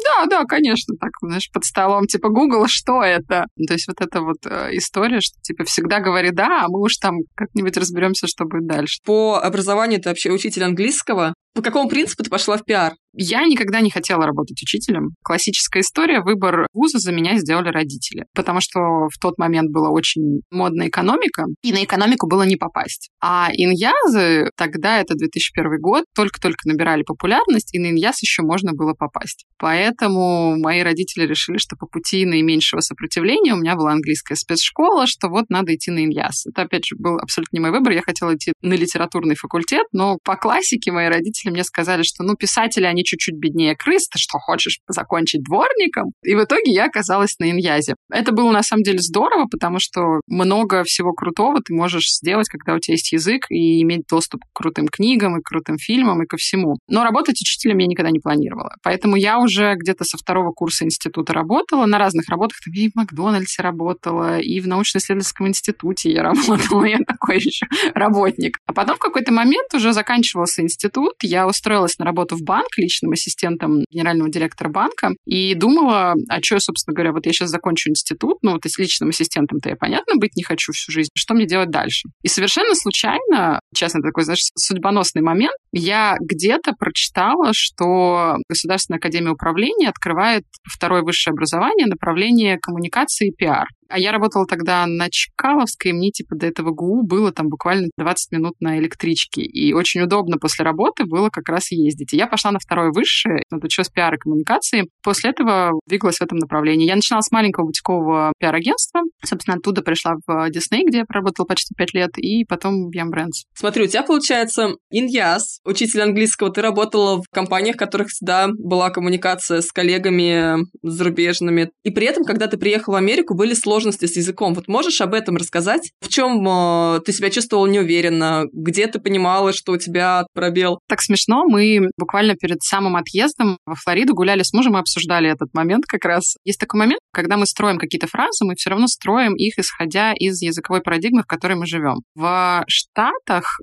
[0.03, 3.45] да, да, конечно, так, знаешь, под столом, типа, Google, что это?
[3.67, 6.97] То есть вот эта вот э, история, что, типа, всегда говори «да», а мы уж
[6.97, 8.99] там как-нибудь разберемся, что будет дальше.
[9.05, 11.33] По образованию ты вообще учитель английского.
[11.55, 12.95] По какому принципу ты пошла в пиар?
[13.17, 15.11] Я никогда не хотела работать учителем.
[15.23, 16.19] Классическая история.
[16.19, 18.25] Выбор вуза за меня сделали родители.
[18.33, 23.09] Потому что в тот момент была очень модная экономика, и на экономику было не попасть.
[23.21, 28.93] А иньязы, тогда это 2001 год, только-только набирали популярность, и на иньяз еще можно было
[28.93, 29.45] попасть.
[29.57, 35.29] Поэтому мои родители решили, что по пути наименьшего сопротивления у меня была английская спецшкола, что
[35.29, 36.47] вот надо идти на иньяз.
[36.47, 37.93] Это, опять же, был абсолютно не мой выбор.
[37.93, 42.35] Я хотела идти на литературный факультет, но по классике мои родители мне сказали, что, ну,
[42.35, 46.11] писатели, они чуть-чуть беднее крыс, ты что, хочешь закончить дворником?
[46.23, 47.95] И в итоге я оказалась на иньязе.
[48.11, 52.75] Это было на самом деле здорово, потому что много всего крутого ты можешь сделать, когда
[52.75, 56.37] у тебя есть язык, и иметь доступ к крутым книгам, и крутым фильмам, и ко
[56.37, 56.75] всему.
[56.87, 58.71] Но работать учителем я никогда не планировала.
[58.83, 62.59] Поэтому я уже где-то со второго курса института работала на разных работах.
[62.63, 66.85] Там и в Макдональдсе работала, и в научно-исследовательском институте я работала.
[66.85, 68.59] Я такой еще работник.
[68.65, 73.11] А потом в какой-то момент уже заканчивался институт, я устроилась на работу в банк личным
[73.11, 78.37] ассистентом генерального директора банка и думала, а что, собственно говоря, вот я сейчас закончу институт,
[78.41, 81.69] ну, то есть личным ассистентом-то я, понятно, быть не хочу всю жизнь, что мне делать
[81.69, 82.09] дальше?
[82.23, 89.89] И совершенно случайно, честно, такой, знаешь, судьбоносный момент, я где-то прочитала, что Государственная академия управления
[89.89, 93.67] открывает второе высшее образование направление коммуникации и пиар.
[93.89, 98.31] А я работала тогда на Чкаловской, мне типа до этого ГУ было там буквально 20
[98.31, 99.41] минут на электричке.
[99.41, 102.13] И очень удобно после работы было как раз ездить.
[102.13, 104.89] И я пошла на второе высшее, отучилась пиар и коммуникации.
[105.03, 106.87] После этого двигалась в этом направлении.
[106.87, 109.01] Я начинала с маленького бутикового пиар-агентства.
[109.23, 113.45] Собственно, оттуда пришла в Дисней, где я проработала почти 5 лет, и потом в Brands.
[113.53, 116.51] Смотри, у тебя получается иньяс, учитель английского.
[116.51, 121.69] Ты работала в компаниях, в которых всегда была коммуникация с коллегами зарубежными.
[121.83, 124.53] И при этом, когда ты приехала в Америку, были сложности сложности с языком.
[124.53, 125.91] Вот можешь об этом рассказать?
[125.99, 128.45] В чем э, ты себя чувствовала неуверенно?
[128.53, 130.79] Где ты понимала, что у тебя пробел?
[130.87, 131.43] Так смешно.
[131.45, 136.05] Мы буквально перед самым отъездом во Флориду гуляли с мужем и обсуждали этот момент как
[136.05, 136.35] раз.
[136.45, 140.41] Есть такой момент, когда мы строим какие-то фразы, мы все равно строим их, исходя из
[140.41, 141.97] языковой парадигмы, в которой мы живем.
[142.15, 143.59] В Штатах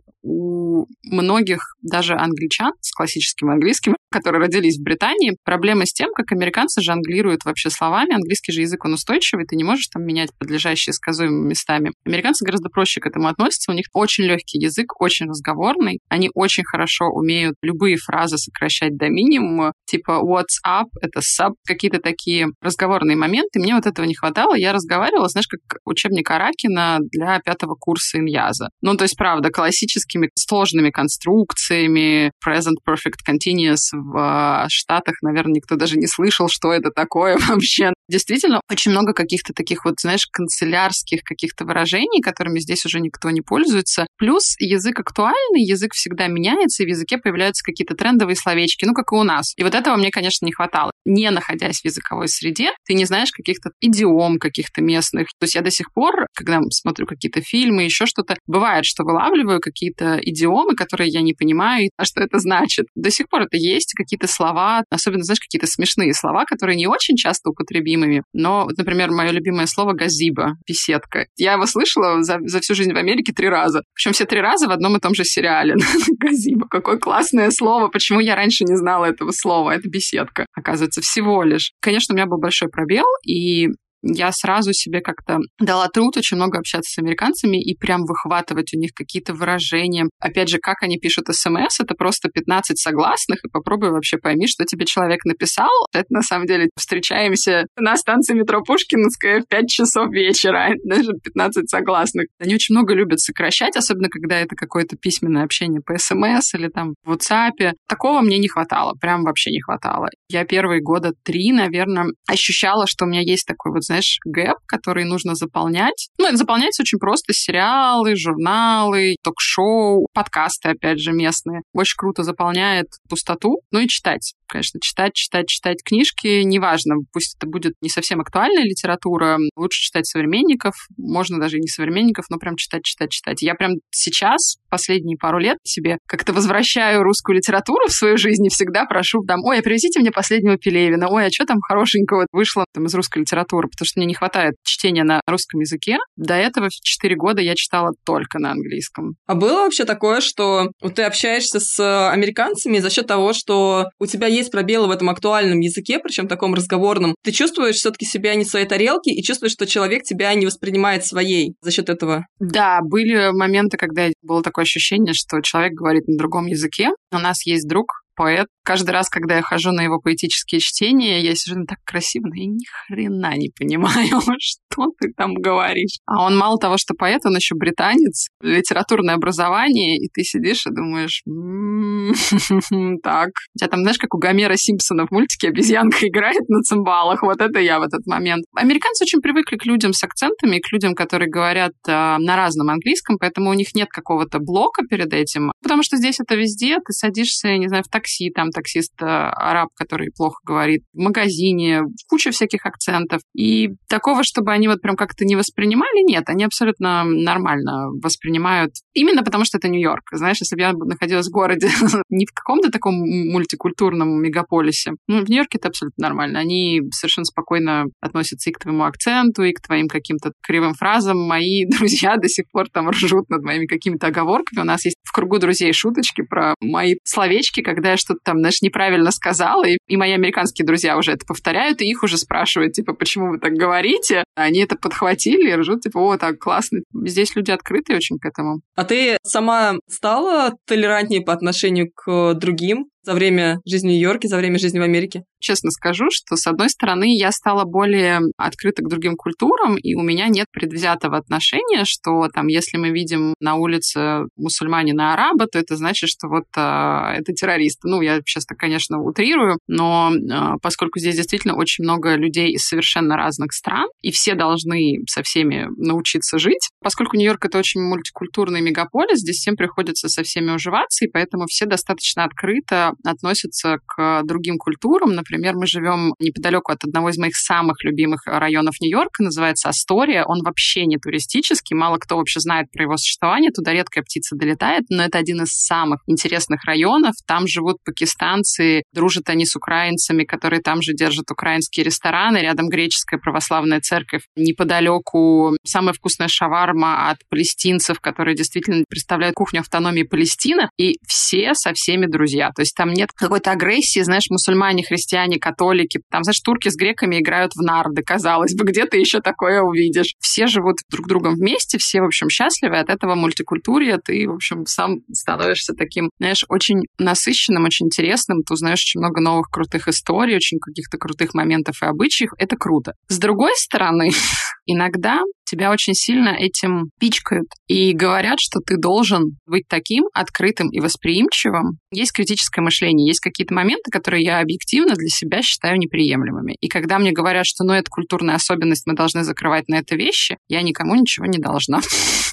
[1.05, 6.83] многих, даже англичан с классическим английским, которые родились в Британии, проблема с тем, как американцы
[6.83, 8.15] жонглируют вообще словами.
[8.15, 11.93] Английский же язык, он устойчивый, ты не можешь там менять подлежащие сказуемыми местами.
[12.05, 16.65] Американцы гораздо проще к этому относятся, у них очень легкий язык, очень разговорный, они очень
[16.65, 23.17] хорошо умеют любые фразы сокращать до минимума, типа what's up, это sub, какие-то такие разговорные
[23.17, 23.59] моменты.
[23.59, 24.55] Мне вот этого не хватало.
[24.55, 28.69] Я разговаривала, знаешь, как учебник Аракина для пятого курса иньяза.
[28.81, 35.96] Ну, то есть, правда, классическими сложными конструкциями, present perfect continuous в Штатах, наверное, никто даже
[35.96, 37.92] не слышал, что это такое вообще.
[38.09, 43.41] Действительно, очень много каких-то таких вот, знаешь, канцелярских каких-то выражений, которыми здесь уже никто не
[43.41, 44.07] пользуется.
[44.19, 49.12] Плюс язык актуальный, язык всегда меняется, и в языке появляются какие-то трендовые словечки, ну, как
[49.12, 49.53] и у нас.
[49.57, 50.91] И вот этого мне, конечно, не хватало.
[51.05, 55.29] Не находясь в языковой среде, ты не знаешь каких-то идиом каких-то местных.
[55.38, 59.61] То есть я до сих пор, когда смотрю какие-то фильмы, еще что-то, бывает, что вылавливаю
[59.61, 62.87] какие-то идиомы, которые я не понимаю, а что это значит.
[62.95, 67.17] До сих пор это есть, какие-то слова, особенно, знаешь, какие-то смешные слова, которые не очень
[67.17, 67.49] часто
[67.92, 68.22] употребимыми.
[68.33, 71.26] Но, например, мое любимое слово «газиба», «беседка».
[71.37, 73.83] Я его слышала за, за всю жизнь в Америке три раза.
[73.94, 75.74] Причем все три раза в одном и том же сериале.
[76.18, 77.88] «Газиба», какое классное слово.
[77.88, 79.70] Почему я раньше не знала этого слова?
[79.70, 81.72] Это беседка, оказывается, всего лишь.
[81.81, 83.68] Конечно, у меня был большой пробел, и
[84.03, 88.79] я сразу себе как-то дала труд очень много общаться с американцами и прям выхватывать у
[88.79, 90.07] них какие-то выражения.
[90.19, 94.65] Опять же, как они пишут смс, это просто 15 согласных, и попробуй вообще пойми, что
[94.65, 95.71] тебе человек написал.
[95.93, 101.71] Это на самом деле встречаемся на станции метро Пушкинская в 5 часов вечера, даже 15
[101.71, 102.27] согласных.
[102.38, 106.95] Они очень много любят сокращать, особенно когда это какое-то письменное общение по смс или там
[107.05, 107.73] в WhatsApp.
[107.88, 110.09] Такого мне не хватало, прям вообще не хватало.
[110.29, 115.05] Я первые года три, наверное, ощущала, что у меня есть такой вот знаешь, гэп, который
[115.05, 116.09] нужно заполнять.
[116.18, 117.35] Ну, это заполняется очень просто.
[117.35, 121.61] Сериалы, журналы, ток-шоу, подкасты, опять же, местные.
[121.74, 123.61] Очень круто заполняет пустоту.
[123.70, 128.65] Ну и читать конечно, читать, читать, читать книжки, неважно, пусть это будет не совсем актуальная
[128.65, 133.43] литература, лучше читать современников, можно даже и не современников, но прям читать, читать, читать.
[133.43, 138.51] Я прям сейчас, последние пару лет, себе как-то возвращаю русскую литературу в свою жизнь и
[138.51, 142.67] всегда прошу там, ой, а привезите мне последнего Пелевина, ой, а что там хорошенького вышло
[142.75, 145.99] там из русской литературы, потому что мне не хватает чтения на русском языке.
[146.17, 149.15] До этого в 4 года я читала только на английском.
[149.27, 154.27] А было вообще такое, что ты общаешься с американцами за счет того, что у тебя
[154.27, 158.44] есть есть пробелы в этом актуальном языке, причем таком разговорном, ты чувствуешь все-таки себя не
[158.44, 162.26] в своей тарелке и чувствуешь, что человек тебя не воспринимает своей за счет этого.
[162.38, 166.90] Да, были моменты, когда было такое ощущение, что человек говорит на другом языке.
[167.12, 168.46] У нас есть друг, поэт.
[168.64, 172.35] Каждый раз, когда я хожу на его поэтические чтения, я сижу ну, так красиво, но
[172.35, 175.98] я ни хрена не понимаю, что ты там говоришь.
[176.07, 180.70] А он мало того, что поэт, он еще британец, литературное образование, и ты сидишь и
[180.70, 181.22] думаешь,
[183.03, 183.31] так.
[183.55, 187.22] У тебя там, знаешь, как у Гомера Симпсона в мультике обезьянка играет на цимбалах.
[187.22, 188.44] Вот это я в этот момент.
[188.55, 193.18] Американцы очень привыкли к людям с акцентами, к людям, которые говорят э, на разном английском,
[193.18, 195.53] поэтому у них нет какого-то блока перед этим.
[195.62, 199.71] Потому что здесь это везде, ты садишься, не знаю, в такси, там таксист э, араб,
[199.75, 203.21] который плохо говорит, в магазине, куча всяких акцентов.
[203.35, 208.73] И такого, чтобы они вот прям как-то не воспринимали, нет, они абсолютно нормально воспринимают.
[208.95, 210.03] Именно потому, что это Нью-Йорк.
[210.12, 211.69] Знаешь, если бы я находилась в городе
[212.11, 216.38] не в каком-то таком мультикультурном мегаполисе, ну, в Нью-Йорке это абсолютно нормально.
[216.38, 221.19] Они совершенно спокойно относятся и к твоему акценту, и к твоим каким-то кривым фразам.
[221.19, 224.61] Мои друзья до сих пор там ржут над моими какими-то оговорками.
[224.61, 228.62] У нас есть в кругу друзей шуточки про мои словечки, когда я что-то там, знаешь,
[228.62, 232.92] неправильно сказала, и, и мои американские друзья уже это повторяют, и их уже спрашивают, типа,
[232.92, 234.24] почему вы так говорите?
[234.35, 236.81] Они это подхватили и ржут, типа, о, так классно.
[236.92, 238.61] Здесь люди открытые очень к этому.
[238.74, 242.87] А ты сама стала толерантнее по отношению к другим?
[243.03, 245.25] За время жизни в Нью-Йорке, за время жизни в Америке?
[245.41, 250.03] Честно скажу, что, с одной стороны, я стала более открыта к другим культурам, и у
[250.03, 255.77] меня нет предвзятого отношения, что там, если мы видим на улице мусульманина араба, то это
[255.77, 257.88] значит, что вот а, это террористы.
[257.88, 263.17] Ну, я сейчас конечно, утрирую, но а, поскольку здесь действительно очень много людей из совершенно
[263.17, 269.21] разных стран, и все должны со всеми научиться жить, поскольку Нью-Йорк это очень мультикультурный мегаполис,
[269.21, 275.14] здесь всем приходится со всеми уживаться, и поэтому все достаточно открыто относятся к другим культурам.
[275.14, 280.24] Например, мы живем неподалеку от одного из моих самых любимых районов Нью-Йорка, называется Астория.
[280.24, 284.85] Он вообще не туристический, мало кто вообще знает про его существование, туда редкая птица долетает,
[284.88, 287.14] но это один из самых интересных районов.
[287.26, 293.20] Там живут пакистанцы, дружат они с украинцами, которые там же держат украинские рестораны, рядом греческая
[293.20, 300.98] православная церковь, неподалеку самая вкусная шаварма от палестинцев, которые действительно представляют кухню автономии Палестины, и
[301.07, 302.50] все со всеми друзья.
[302.55, 306.01] То есть там нет какой-то агрессии, знаешь, мусульмане, христиане, католики.
[306.11, 310.14] Там, знаешь, турки с греками играют в нарды, казалось бы, где ты еще такое увидишь.
[310.18, 312.79] Все живут друг другом вместе, все, в общем, счастливы.
[312.79, 318.42] От этого мультикультурия ты, в общем, сам становишься таким, знаешь, очень насыщенным, очень интересным.
[318.42, 322.31] Ты узнаешь очень много новых крутых историй, очень каких-то крутых моментов и обычаев.
[322.37, 322.95] Это круто.
[323.07, 324.11] С другой стороны,
[324.66, 325.21] иногда
[325.53, 331.79] тебя очень сильно этим пичкают и говорят, что ты должен быть таким открытым и восприимчивым.
[331.90, 336.57] Есть критическое мышление, есть какие-то моменты, которые я объективно для себя считаю неприемлемыми.
[336.61, 340.39] И когда мне говорят, что ну это культурная особенность, мы должны закрывать на это вещи,
[340.49, 341.81] я никому ничего не должна.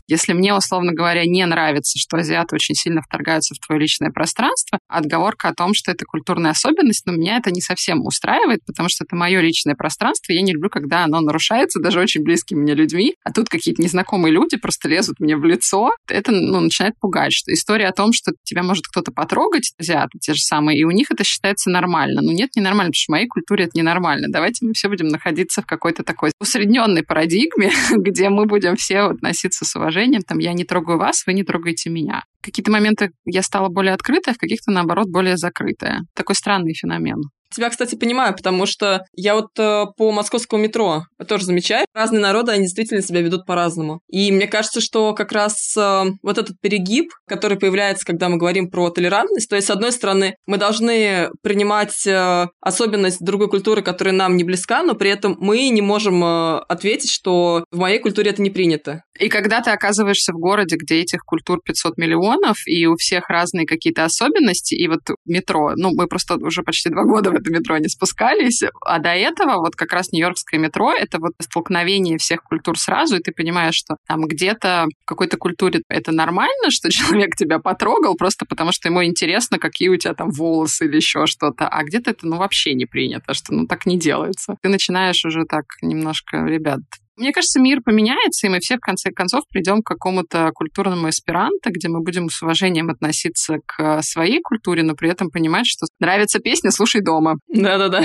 [0.10, 4.80] Если мне, условно говоря, не нравится, что азиаты очень сильно вторгаются в твое личное пространство,
[4.88, 9.04] отговорка о том, что это культурная особенность, но меня это не совсем устраивает, потому что
[9.04, 13.14] это мое личное пространство, я не люблю, когда оно нарушается даже очень близкими мне людьми,
[13.24, 15.92] а тут какие-то незнакомые люди просто лезут мне в лицо.
[16.08, 20.34] Это ну, начинает пугать, что история о том, что тебя может кто-то потрогать, азиаты те
[20.34, 22.22] же самые, и у них это считается нормально.
[22.24, 24.28] Ну нет, ненормально, потому что в моей культуре это ненормально.
[24.28, 29.66] Давайте мы все будем находиться в какой-то такой усредненной парадигме, где мы будем все относиться
[29.66, 29.99] с уважением.
[30.28, 32.24] Там я не трогаю вас, вы не трогаете меня.
[32.42, 36.02] В какие-то моменты я стала более открытая, в каких-то, наоборот, более закрытая.
[36.14, 37.22] Такой странный феномен.
[37.54, 42.52] Тебя, кстати, понимаю, потому что я вот э, по московскому метро тоже замечаю, разные народы,
[42.52, 44.02] они действительно себя ведут по-разному.
[44.10, 48.70] И мне кажется, что как раз э, вот этот перегиб, который появляется, когда мы говорим
[48.70, 54.14] про толерантность, то есть, с одной стороны, мы должны принимать э, особенность другой культуры, которая
[54.14, 58.30] нам не близка, но при этом мы не можем э, ответить, что в моей культуре
[58.32, 59.02] это не принято.
[59.20, 63.66] И когда ты оказываешься в городе, где этих культур 500 миллионов, и у всех разные
[63.66, 67.88] какие-то особенности, и вот метро, ну, мы просто уже почти два года это метро не
[67.88, 73.18] спускались, а до этого вот как раз Нью-Йоркское метро— это вот столкновение всех культур сразу,
[73.18, 78.16] и ты понимаешь, что там где-то в какой-то культуре это нормально, что человек тебя потрогал
[78.16, 82.12] просто потому, что ему интересно, какие у тебя там волосы или еще что-то, а где-то
[82.12, 84.56] это ну вообще не принято, что ну так не делается.
[84.62, 86.82] Ты начинаешь уже так немножко, ребят,
[87.20, 91.70] мне кажется, мир поменяется, и мы все в конце концов придем к какому-то культурному эсперанто,
[91.70, 96.40] где мы будем с уважением относиться к своей культуре, но при этом понимать, что нравится
[96.40, 97.36] песня, слушай дома.
[97.48, 98.04] Да-да-да.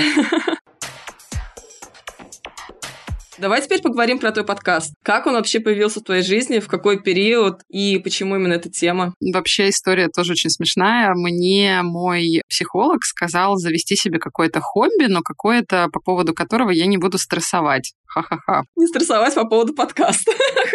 [3.37, 4.93] Давай теперь поговорим про твой подкаст.
[5.03, 9.13] Как он вообще появился в твоей жизни, в какой период и почему именно эта тема?
[9.19, 11.13] Вообще история тоже очень смешная.
[11.15, 16.97] Мне мой психолог сказал завести себе какое-то хобби, но какое-то, по поводу которого я не
[16.97, 17.93] буду стрессовать.
[18.05, 18.63] Ха-ха-ха.
[18.77, 20.31] Не стрессовать по поводу подкаста.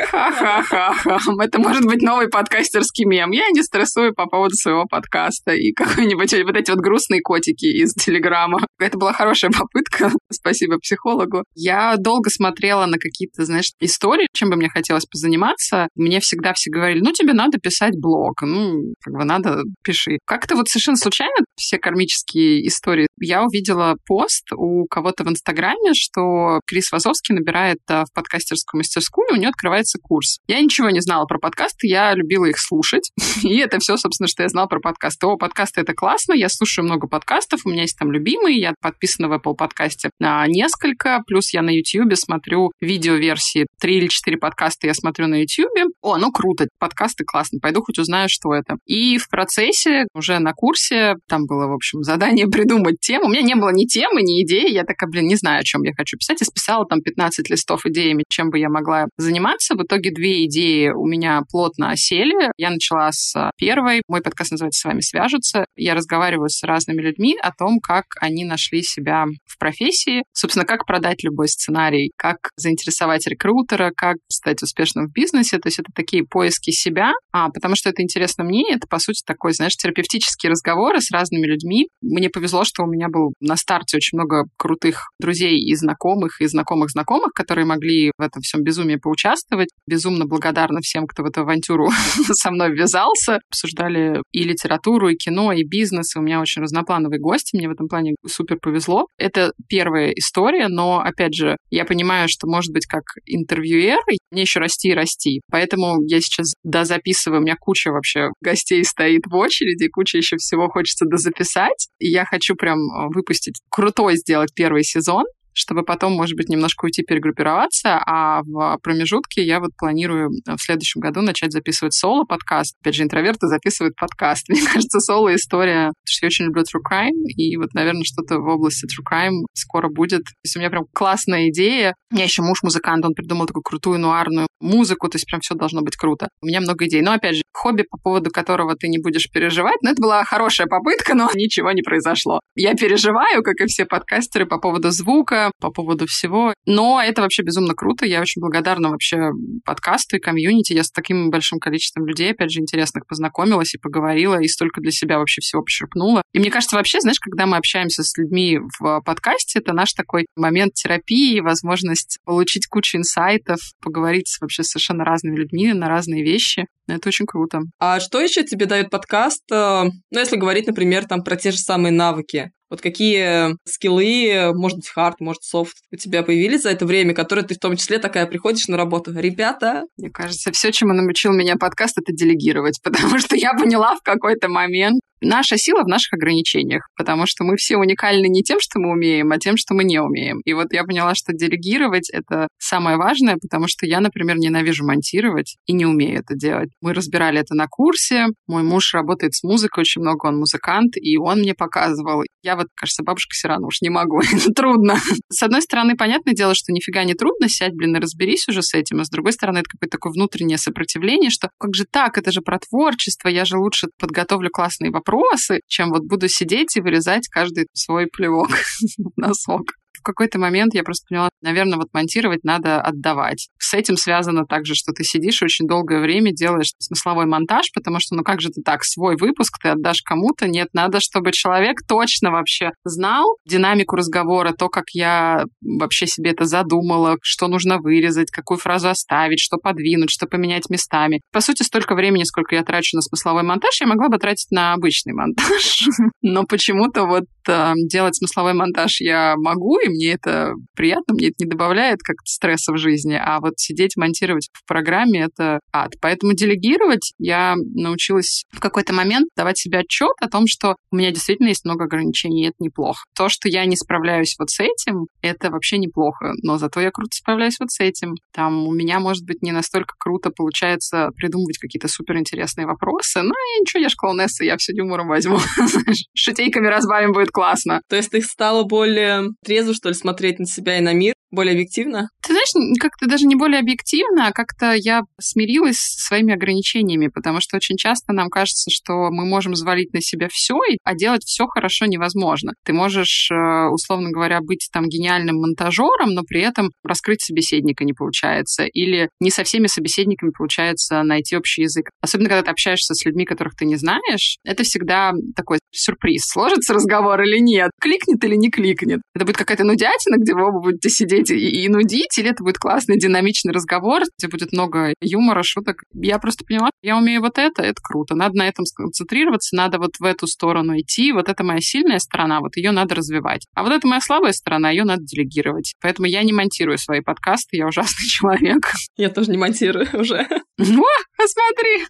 [0.09, 0.95] Ха-ха-ха.
[1.43, 3.31] Это может быть новый подкастерский мем.
[3.31, 5.53] Я не стрессую по поводу своего подкаста.
[5.53, 8.67] И какой-нибудь вот эти вот грустные котики из Телеграма.
[8.79, 10.11] Это была хорошая попытка.
[10.31, 11.45] Спасибо психологу.
[11.55, 15.89] Я долго смотрела на какие-то, знаешь, истории, чем бы мне хотелось позаниматься.
[15.95, 18.43] Мне всегда все говорили, ну, тебе надо писать блог.
[18.43, 20.19] Ну, как бы надо, пиши.
[20.27, 23.07] Как-то вот совершенно случайно все кармические истории.
[23.21, 29.29] Я увидела пост у кого-то в Инстаграме, что Крис Вазовский набирает а, в подкастерскую мастерскую,
[29.31, 30.39] и у нее открывается курс.
[30.47, 33.11] Я ничего не знала про подкасты, я любила их слушать,
[33.43, 35.27] и это все, собственно, что я знала про подкасты.
[35.27, 39.29] О, подкасты— это классно, я слушаю много подкастов, у меня есть там любимые, я подписана
[39.29, 42.40] в Apple подкасте на несколько, плюс я на YouTube смотрю
[42.81, 45.71] видеоверсии, три или четыре подкаста я смотрю на YouTube.
[46.03, 48.77] О, ну круто, подкасты классно, пойду хоть узнаю, что это.
[48.87, 53.27] И в процессе, уже на курсе, там было, в общем, задание придумать тему.
[53.27, 55.83] У меня не было ни темы, ни идеи, я такая, блин, не знаю, о чем
[55.83, 59.75] я хочу писать, и списала там 15 листов идеями, чем бы я могла заниматься.
[59.75, 62.51] В итоге две идеи у меня плотно осели.
[62.57, 64.03] Я начала с первой.
[64.09, 65.67] Мой подкаст называется «С вами свяжутся».
[65.77, 70.87] Я разговариваю с разными людьми о том, как они нашли себя в профессии, собственно, как
[70.87, 75.59] продать любой сценарий, как заинтересовать рекрутера, как стать успешным в бизнесе.
[75.59, 79.23] То есть это такие поиски себя, а, потому что это интересно мне, это, по сути,
[79.25, 81.89] такой, знаешь, терапевтические разговоры с разными людьми.
[82.01, 86.47] Мне повезло, что у меня был на старте очень много крутых друзей и знакомых, и
[86.47, 89.69] знакомых знакомых, знакомых, которые могли в этом всем безумии поучаствовать.
[89.87, 91.89] Безумно благодарна всем, кто в эту авантюру
[92.33, 93.41] со мной ввязался.
[93.51, 96.15] Обсуждали и литературу, и кино, и бизнес.
[96.15, 97.57] И у меня очень разноплановые гости.
[97.57, 99.07] Мне в этом плане супер повезло.
[99.19, 103.99] Это первая история, но, опять же, я понимаю, понимаю, что, может быть, как интервьюер,
[104.31, 105.41] мне еще расти и расти.
[105.51, 110.69] Поэтому я сейчас дозаписываю, у меня куча вообще гостей стоит в очереди, куча еще всего
[110.69, 111.89] хочется дозаписать.
[111.99, 116.85] И я хочу прям э, выпустить крутой сделать первый сезон, чтобы потом, может быть, немножко
[116.85, 122.77] уйти перегруппироваться, а в промежутке я вот планирую в следующем году начать записывать соло-подкаст.
[122.81, 124.49] Опять же, интроверты записывают подкаст.
[124.49, 128.47] Мне кажется, соло-история, потому что я очень люблю true crime, и вот, наверное, что-то в
[128.47, 130.25] области true crime скоро будет.
[130.25, 131.95] То есть у меня прям классная идея.
[132.11, 135.55] У меня еще муж музыкант, он придумал такую крутую нуарную музыку, то есть прям все
[135.55, 136.29] должно быть круто.
[136.43, 137.03] У меня много идей.
[137.03, 140.67] Но, опять же, хобби, по поводу которого ты не будешь переживать, но это была хорошая
[140.67, 142.41] попытка, но ничего не произошло.
[142.55, 146.55] Я переживаю, как и все подкастеры, по поводу звука, по поводу всего.
[146.67, 148.07] Но это вообще безумно круто.
[148.07, 149.31] Я очень благодарна вообще
[149.65, 150.73] подкасту и комьюнити.
[150.73, 154.91] Я с таким большим количеством людей, опять же, интересных познакомилась и поговорила, и столько для
[154.91, 156.23] себя вообще всего почерпнула.
[156.33, 160.27] И мне кажется, вообще, знаешь, когда мы общаемся с людьми в подкасте, это наш такой
[160.37, 166.67] момент терапии, возможность получить кучу инсайтов, поговорить с вообще совершенно разными людьми на разные вещи.
[166.87, 167.61] Это очень круто.
[167.79, 169.43] А что еще тебе дает подкаст?
[169.53, 172.51] Э, ну, если говорить, например, там про те же самые навыки.
[172.71, 177.45] Вот какие скиллы, может быть, хард, может, софт у тебя появились за это время, которые
[177.45, 179.13] ты в том числе такая приходишь на работу.
[179.13, 179.83] Ребята...
[179.97, 184.49] Мне кажется, все, чему научил меня подкаст, это делегировать, потому что я поняла в какой-то
[184.49, 188.91] момент, Наша сила в наших ограничениях, потому что мы все уникальны не тем, что мы
[188.91, 190.41] умеем, а тем, что мы не умеем.
[190.45, 195.57] И вот я поняла, что делегировать— это самое важное, потому что я, например, ненавижу монтировать
[195.67, 196.71] и не умею это делать.
[196.81, 198.27] Мы разбирали это на курсе.
[198.47, 202.23] Мой муж работает с музыкой очень много, он музыкант, и он мне показывал.
[202.43, 204.21] Я вот, кажется, бабушка все равно уж не могу,
[204.57, 204.99] трудно.
[205.29, 208.75] С одной стороны, понятное дело, что нифига не трудно, сядь, блин, и разберись уже с
[208.75, 212.33] этим, а с другой стороны, это какое-то такое внутреннее сопротивление, что как же так, это
[212.33, 216.81] же про творчество, я же лучше подготовлю классные вопросы, вопросы, чем вот буду сидеть и
[216.81, 218.49] вырезать каждый свой плевок
[219.17, 223.49] носок в какой-то момент я просто поняла, наверное, вот монтировать надо отдавать.
[223.59, 228.17] С этим связано также, что ты сидишь очень долгое время, делаешь смысловой монтаж, потому что,
[228.17, 230.49] ну как же ты так, свой выпуск ты отдашь кому-то?
[230.49, 236.45] Нет, надо, чтобы человек точно вообще знал динамику разговора, то, как я вообще себе это
[236.45, 241.21] задумала, что нужно вырезать, какую фразу оставить, что подвинуть, что поменять местами.
[241.33, 244.73] По сути, столько времени, сколько я трачу на смысловой монтаж, я могла бы тратить на
[244.73, 245.89] обычный монтаж.
[246.23, 251.37] Но почему-то вот э, делать смысловой монтаж я могу, и мне это приятно, мне это
[251.45, 255.93] не добавляет как-то стресса в жизни, а вот сидеть, монтировать в программе— это ад.
[256.01, 261.11] Поэтому делегировать я научилась в какой-то момент давать себе отчет о том, что у меня
[261.11, 263.05] действительно есть много ограничений, и это неплохо.
[263.17, 267.11] То, что я не справляюсь вот с этим, это вообще неплохо, но зато я круто
[267.13, 268.15] справляюсь вот с этим.
[268.33, 273.61] Там у меня, может быть, не настолько круто получается придумывать какие-то суперинтересные вопросы, но я
[273.61, 275.39] ничего, я же клоунесса, я все юмором возьму.
[276.15, 277.83] Шутейками разбавим, будет классно.
[277.89, 281.53] То есть ты стала более трезво, что ли, смотреть на себя и на мир более
[281.53, 282.09] объективно?
[282.23, 287.41] Ты знаешь, как-то даже не более объективно, а как-то я смирилась со своими ограничениями, потому
[287.41, 291.47] что очень часто нам кажется, что мы можем взвалить на себя все, а делать все
[291.47, 292.53] хорошо невозможно.
[292.65, 297.93] Ты можешь, э, условно говоря, быть там гениальным монтажером, но при этом раскрыть собеседника не
[297.93, 298.65] получается.
[298.65, 301.91] Или не со всеми собеседниками получается найти общий язык.
[302.01, 306.23] Особенно, когда ты общаешься с людьми, которых ты не знаешь, это всегда такой сюрприз.
[306.27, 307.71] Сложится разговор или нет?
[307.81, 309.01] Кликнет или не кликнет?
[309.15, 312.59] Это будет какая-то нудятина, где вы оба будете сидеть и, и нудить, или это будет
[312.59, 315.83] классный динамичный разговор, где будет много юмора, шуток.
[315.93, 318.15] Я просто поняла, я умею вот это, это круто.
[318.15, 321.13] Надо на этом сконцентрироваться, надо вот в эту сторону идти.
[321.13, 323.47] Вот это моя сильная сторона, вот ее надо развивать.
[323.55, 325.75] А вот это моя слабая сторона, ее надо делегировать.
[325.81, 328.71] Поэтому я не монтирую свои подкасты, я ужасный человек.
[328.97, 330.21] Я тоже не монтирую уже.
[330.21, 330.85] О,
[331.17, 331.87] посмотри!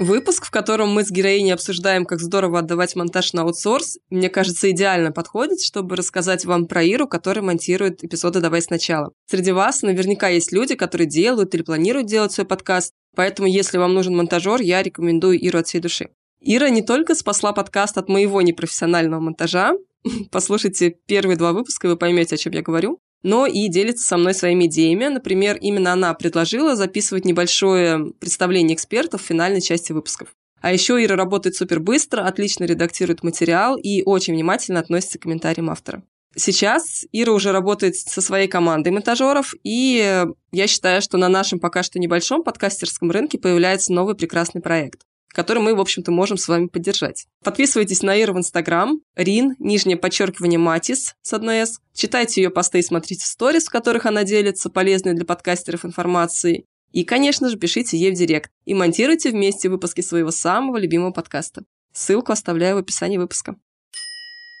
[0.00, 4.70] Выпуск, в котором мы с героиней обсуждаем, как здорово отдавать монтаж на аутсорс, мне кажется,
[4.70, 9.12] идеально подходит, чтобы рассказать вам про Иру, которая монтирует эпизоды «Давай сначала».
[9.26, 13.92] Среди вас наверняка есть люди, которые делают или планируют делать свой подкаст, поэтому если вам
[13.92, 16.08] нужен монтажер, я рекомендую Иру от всей души.
[16.40, 19.74] Ира не только спасла подкаст от моего непрофессионального монтажа,
[20.32, 24.16] послушайте первые два выпуска, и вы поймете, о чем я говорю, но и делится со
[24.16, 25.06] мной своими идеями.
[25.06, 30.28] Например, именно она предложила записывать небольшое представление экспертов в финальной части выпусков.
[30.60, 35.70] А еще Ира работает супер быстро, отлично редактирует материал и очень внимательно относится к комментариям
[35.70, 36.02] автора.
[36.36, 41.82] Сейчас Ира уже работает со своей командой монтажеров, и я считаю, что на нашем пока
[41.82, 45.00] что небольшом подкастерском рынке появляется новый прекрасный проект
[45.32, 47.26] который мы, в общем-то, можем с вами поддержать.
[47.44, 51.80] Подписывайтесь на Иру в Инстаграм, Рин, нижнее подчеркивание Матис с одной «с».
[51.94, 56.64] Читайте ее посты и смотрите сторис, в которых она делится полезной для подкастеров информацией.
[56.92, 61.62] И, конечно же, пишите ей в директ и монтируйте вместе выпуски своего самого любимого подкаста.
[61.92, 63.56] Ссылку оставляю в описании выпуска.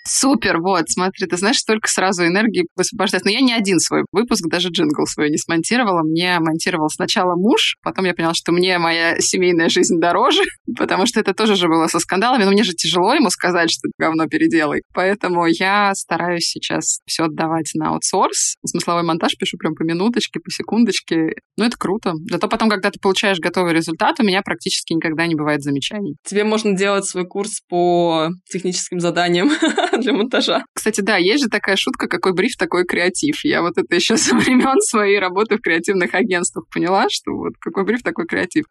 [0.06, 3.28] Супер, вот, смотри, ты знаешь, столько сразу энергии высвобождается.
[3.28, 6.02] Но я не один свой выпуск, даже джингл свой не смонтировала.
[6.02, 10.42] Мне монтировал сначала муж, потом я поняла, что мне моя семейная жизнь дороже,
[10.76, 13.88] потому что это тоже же было со скандалами, но мне же тяжело ему сказать, что
[13.98, 14.82] говно переделай.
[14.94, 18.56] Поэтому я стараюсь сейчас все отдавать на аутсорс.
[18.64, 21.34] Смысловой монтаж пишу прям по минуточке, по секундочке.
[21.56, 22.14] Ну, это круто.
[22.30, 26.16] Зато потом, когда ты получаешь готовый результат, у меня практически никогда не бывает замечаний.
[26.26, 29.50] Тебе можно делать свой курс по техническим заданиям
[29.98, 30.64] для монтажа.
[30.74, 33.44] Кстати, да, есть же такая шутка, какой бриф, такой креатив.
[33.44, 37.84] Я вот это еще со времен своей работы в креативных агентствах поняла, что вот какой
[37.84, 38.64] бриф, такой креатив.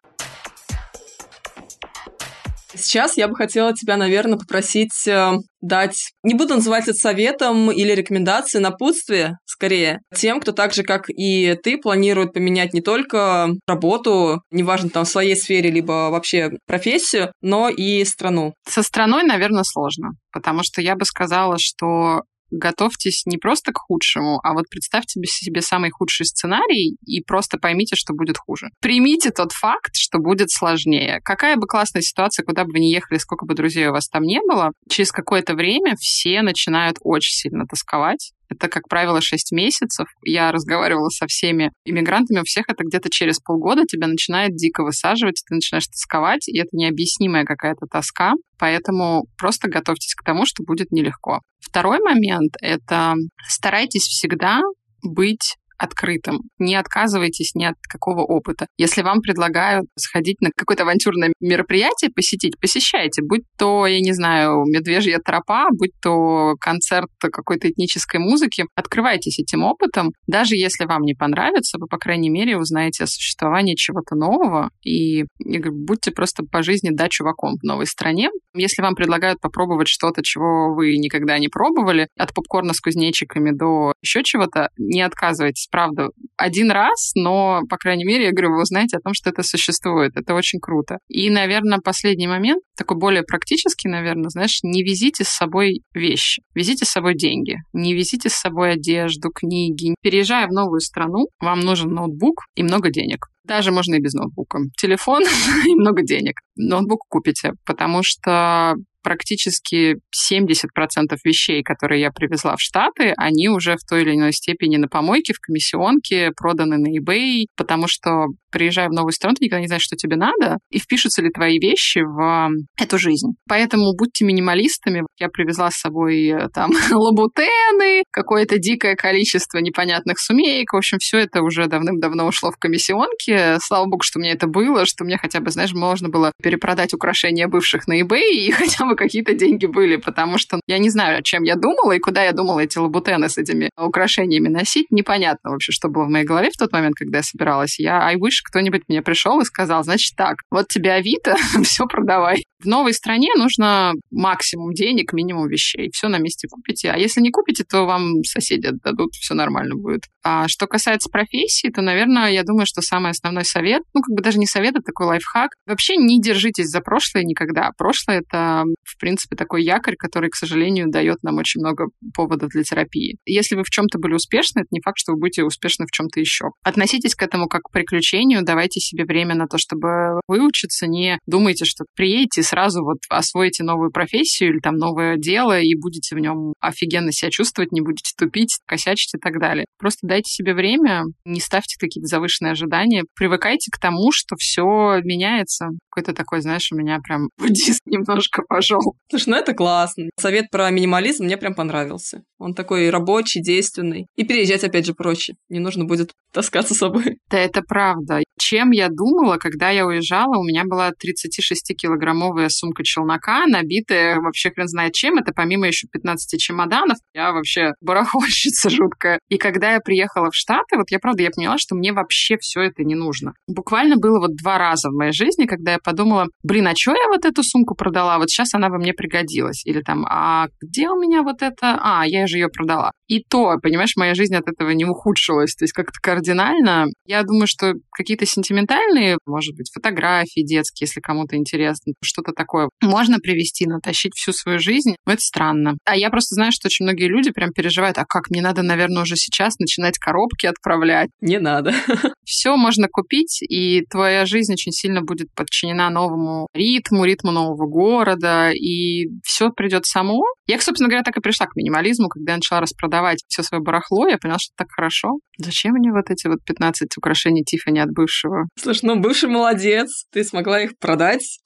[2.82, 7.92] Сейчас я бы хотела тебя, наверное, попросить э, дать, не буду называть это советом или
[7.92, 14.42] рекомендацией, напутствие, скорее, тем, кто так же, как и ты, планирует поменять не только работу,
[14.50, 18.54] неважно, там, в своей сфере, либо вообще профессию, но и страну.
[18.68, 24.40] Со страной, наверное, сложно, потому что я бы сказала, что готовьтесь не просто к худшему,
[24.42, 28.68] а вот представьте себе самый худший сценарий и просто поймите, что будет хуже.
[28.80, 31.20] Примите тот факт, что будет сложнее.
[31.24, 34.22] Какая бы классная ситуация, куда бы вы ни ехали, сколько бы друзей у вас там
[34.22, 40.08] не было, через какое-то время все начинают очень сильно тосковать, это, как правило, 6 месяцев.
[40.22, 45.42] Я разговаривала со всеми иммигрантами, у всех это где-то через полгода тебя начинает дико высаживать,
[45.48, 48.32] ты начинаешь тосковать, и это необъяснимая какая-то тоска.
[48.58, 51.40] Поэтому просто готовьтесь к тому, что будет нелегко.
[51.60, 53.14] Второй момент— это
[53.48, 54.60] старайтесь всегда
[55.02, 56.40] быть открытым.
[56.58, 58.66] Не отказывайтесь ни от какого опыта.
[58.76, 63.22] Если вам предлагают сходить на какое-то авантюрное мероприятие, посетить, посещайте.
[63.22, 69.64] Будь то, я не знаю, медвежья тропа, будь то концерт какой-то этнической музыки, открывайтесь этим
[69.64, 70.10] опытом.
[70.26, 75.24] Даже если вам не понравится, вы, по крайней мере, узнаете о существовании чего-то нового и,
[75.38, 78.30] и будьте просто по жизни да чуваком в новой стране.
[78.54, 83.94] Если вам предлагают попробовать что-то, чего вы никогда не пробовали, от попкорна с кузнечиками до
[84.02, 88.96] еще чего-то, не отказывайтесь правда, один раз, но, по крайней мере, я говорю, вы узнаете
[88.96, 90.12] о том, что это существует.
[90.16, 90.98] Это очень круто.
[91.08, 96.84] И, наверное, последний момент, такой более практический, наверное, знаешь, не везите с собой вещи, везите
[96.84, 99.94] с собой деньги, не везите с собой одежду, книги.
[100.02, 103.26] Переезжая в новую страну, вам нужен ноутбук и много денег.
[103.44, 104.60] Даже можно и без ноутбука.
[104.78, 105.22] Телефон
[105.66, 106.34] и много денег.
[106.56, 109.96] Ноутбук купите, потому что практически
[110.30, 114.88] 70% вещей, которые я привезла в Штаты, они уже в той или иной степени на
[114.88, 119.68] помойке, в комиссионке, проданы на eBay, потому что приезжая в новую страну, ты никогда не
[119.68, 123.28] знаешь, что тебе надо, и впишутся ли твои вещи в эту жизнь.
[123.48, 125.04] Поэтому будьте минималистами.
[125.18, 130.72] Я привезла с собой э, там лабутены, какое-то дикое количество непонятных сумеек.
[130.72, 133.58] В общем, все это уже давным-давно ушло в комиссионки.
[133.60, 136.92] Слава богу, что у меня это было, что мне хотя бы, знаешь, можно было перепродать
[136.94, 141.22] украшения бывших на eBay, и хотя какие-то деньги были, потому что я не знаю, о
[141.22, 144.86] чем я думала и куда я думала эти лабутены с этими украшениями носить.
[144.90, 147.78] Непонятно вообще, что было в моей голове в тот момент, когда я собиралась.
[147.78, 152.44] Я I wish кто-нибудь мне пришел и сказал, значит так, вот тебе Авито, все продавай.
[152.62, 155.90] В новой стране нужно максимум денег, минимум вещей.
[155.94, 156.90] Все на месте купите.
[156.90, 160.02] А если не купите, то вам соседи отдадут, все нормально будет.
[160.22, 164.22] А что касается профессии, то, наверное, я думаю, что самый основной совет, ну, как бы
[164.22, 167.70] даже не совет, а такой лайфхак, вообще не держитесь за прошлое никогда.
[167.78, 172.62] Прошлое— это, в принципе, такой якорь, который, к сожалению, дает нам очень много поводов для
[172.62, 173.18] терапии.
[173.26, 176.20] Если вы в чем-то были успешны, это не факт, что вы будете успешны в чем-то
[176.20, 176.46] еще.
[176.62, 181.64] Относитесь к этому как к приключению, давайте себе время на то, чтобы выучиться, не думайте,
[181.64, 186.54] что приедете сразу вот освоите новую профессию или там новое дело и будете в нем
[186.60, 189.66] офигенно себя чувствовать, не будете тупить, косячить и так далее.
[189.78, 195.68] Просто дайте себе время, не ставьте какие-то завышенные ожидания, привыкайте к тому, что все меняется.
[195.90, 198.69] Какой-то такой, знаешь, у меня прям буддист немножко пошел.
[199.10, 200.10] Слушай, ну это классно.
[200.18, 202.22] Совет про минимализм мне прям понравился.
[202.38, 204.06] Он такой рабочий, действенный.
[204.16, 205.34] И переезжать, опять же, проще.
[205.48, 207.18] Не нужно будет таскаться с собой.
[207.30, 208.20] Да, это правда.
[208.38, 214.68] Чем я думала, когда я уезжала, у меня была 36-килограммовая сумка челнока, набитая вообще хрен
[214.68, 215.18] знает чем.
[215.18, 216.96] Это помимо еще 15 чемоданов.
[217.14, 219.18] Я вообще барахольщица жуткая.
[219.28, 222.62] И когда я приехала в Штаты, вот я правда, я поняла, что мне вообще все
[222.62, 223.34] это не нужно.
[223.46, 227.08] Буквально было вот два раза в моей жизни, когда я подумала, блин, а что я
[227.08, 228.18] вот эту сумку продала?
[228.18, 229.64] Вот сейчас она бы мне пригодилась.
[229.64, 231.78] Или там, а где у меня вот это?
[231.80, 232.92] А, я же ее продала.
[233.10, 235.56] И то, понимаешь, моя жизнь от этого не ухудшилась.
[235.56, 236.86] То есть как-то кардинально.
[237.06, 243.18] Я думаю, что какие-то сентиментальные, может быть, фотографии детские, если кому-то интересно, что-то такое можно
[243.18, 244.94] привести, натащить всю свою жизнь.
[245.06, 245.74] Но это странно.
[245.84, 249.02] А я просто знаю, что очень многие люди прям переживают, а как, мне надо, наверное,
[249.02, 251.10] уже сейчас начинать коробки отправлять.
[251.20, 251.74] Не надо.
[252.24, 258.52] Все можно купить, и твоя жизнь очень сильно будет подчинена новому ритму, ритму нового города,
[258.52, 260.22] и все придет само.
[260.46, 264.08] Я, собственно говоря, так и пришла к минимализму, когда я начала распродавать все свое барахло,
[264.08, 265.18] я поняла, что так хорошо.
[265.38, 268.48] Зачем мне вот эти вот 15 украшений Тиффани от бывшего?
[268.58, 271.40] Слушай, ну бывший молодец, ты смогла их продать.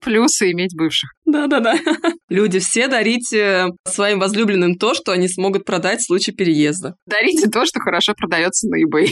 [0.00, 1.10] Плюсы иметь бывших.
[1.26, 1.78] Да-да-да.
[2.28, 6.94] Люди, все дарите своим возлюбленным то, что они смогут продать в случае переезда.
[7.06, 9.08] Дарите то, что хорошо продается на eBay.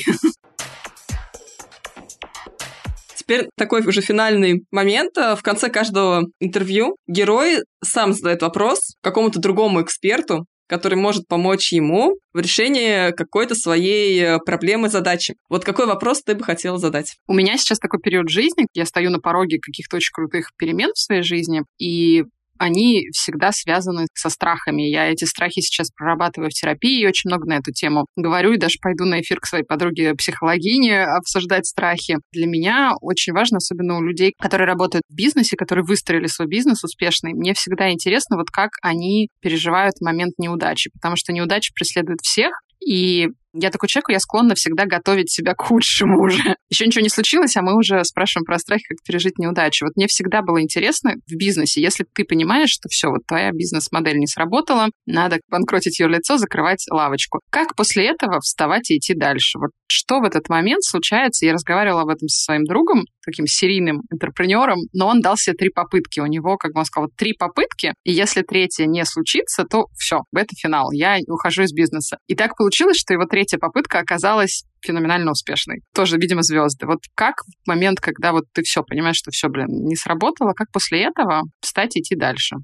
[3.14, 5.14] Теперь такой уже финальный момент.
[5.16, 12.18] В конце каждого интервью герой сам задает вопрос какому-то другому эксперту, который может помочь ему
[12.32, 15.34] в решении какой-то своей проблемы, задачи.
[15.48, 17.16] Вот какой вопрос ты бы хотела задать?
[17.26, 20.98] У меня сейчас такой период жизни, я стою на пороге каких-то очень крутых перемен в
[20.98, 22.24] своей жизни, и
[22.58, 24.82] они всегда связаны со страхами.
[24.82, 28.58] Я эти страхи сейчас прорабатываю в терапии и очень много на эту тему говорю, и
[28.58, 32.16] даже пойду на эфир к своей подруге психологине обсуждать страхи.
[32.32, 36.84] Для меня очень важно, особенно у людей, которые работают в бизнесе, которые выстроили свой бизнес
[36.84, 42.52] успешный, мне всегда интересно, вот как они переживают момент неудачи, потому что неудача преследует всех,
[42.84, 43.28] и
[43.60, 46.56] я такой человек, я склонна всегда готовить себя к худшему уже.
[46.70, 49.86] Еще ничего не случилось, а мы уже спрашиваем про страхи, как пережить неудачу.
[49.86, 54.18] Вот мне всегда было интересно в бизнесе, если ты понимаешь, что все, вот твоя бизнес-модель
[54.18, 57.40] не сработала, надо банкротить ее лицо, закрывать лавочку.
[57.50, 59.58] Как после этого вставать и идти дальше?
[59.58, 61.46] Вот что в этот момент случается?
[61.46, 65.70] Я разговаривала об этом со своим другом, таким серийным интерпренером, но он дал себе три
[65.70, 66.20] попытки.
[66.20, 70.20] У него, как бы он сказал, три попытки, и если третья не случится, то все,
[70.34, 72.18] это финал, я ухожу из бизнеса.
[72.26, 75.80] И так получилось, что его третья попытка оказалась феноменально успешной.
[75.94, 76.86] Тоже, видимо, звезды.
[76.86, 80.70] Вот как в момент, когда вот ты все понимаешь, что все, блин, не сработало, как
[80.72, 82.56] после этого встать и идти дальше?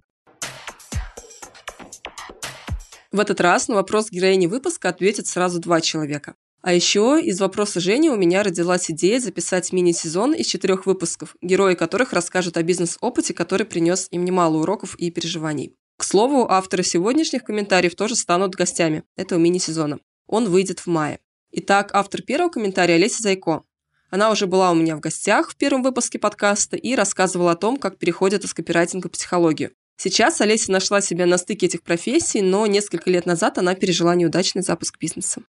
[3.13, 6.35] В этот раз на вопрос героини выпуска ответят сразу два человека.
[6.63, 11.75] А еще из вопроса Жени у меня родилась идея записать мини-сезон из четырех выпусков, герои
[11.75, 15.77] которых расскажут о бизнес-опыте, который принес им немало уроков и переживаний.
[15.97, 19.99] К слову, авторы сегодняшних комментариев тоже станут гостями этого мини-сезона.
[20.27, 21.21] Он выйдет в мае.
[21.53, 23.63] Итак, автор первого комментария Олеся Зайко.
[24.11, 27.77] Она уже была у меня в гостях в первом выпуске подкаста и рассказывала о том,
[27.77, 29.73] как переходит из копирайтинга в психологию.
[29.97, 34.63] Сейчас Олеся нашла себя на стыке этих профессий, но несколько лет назад она пережила неудачный
[34.63, 35.43] запуск бизнеса.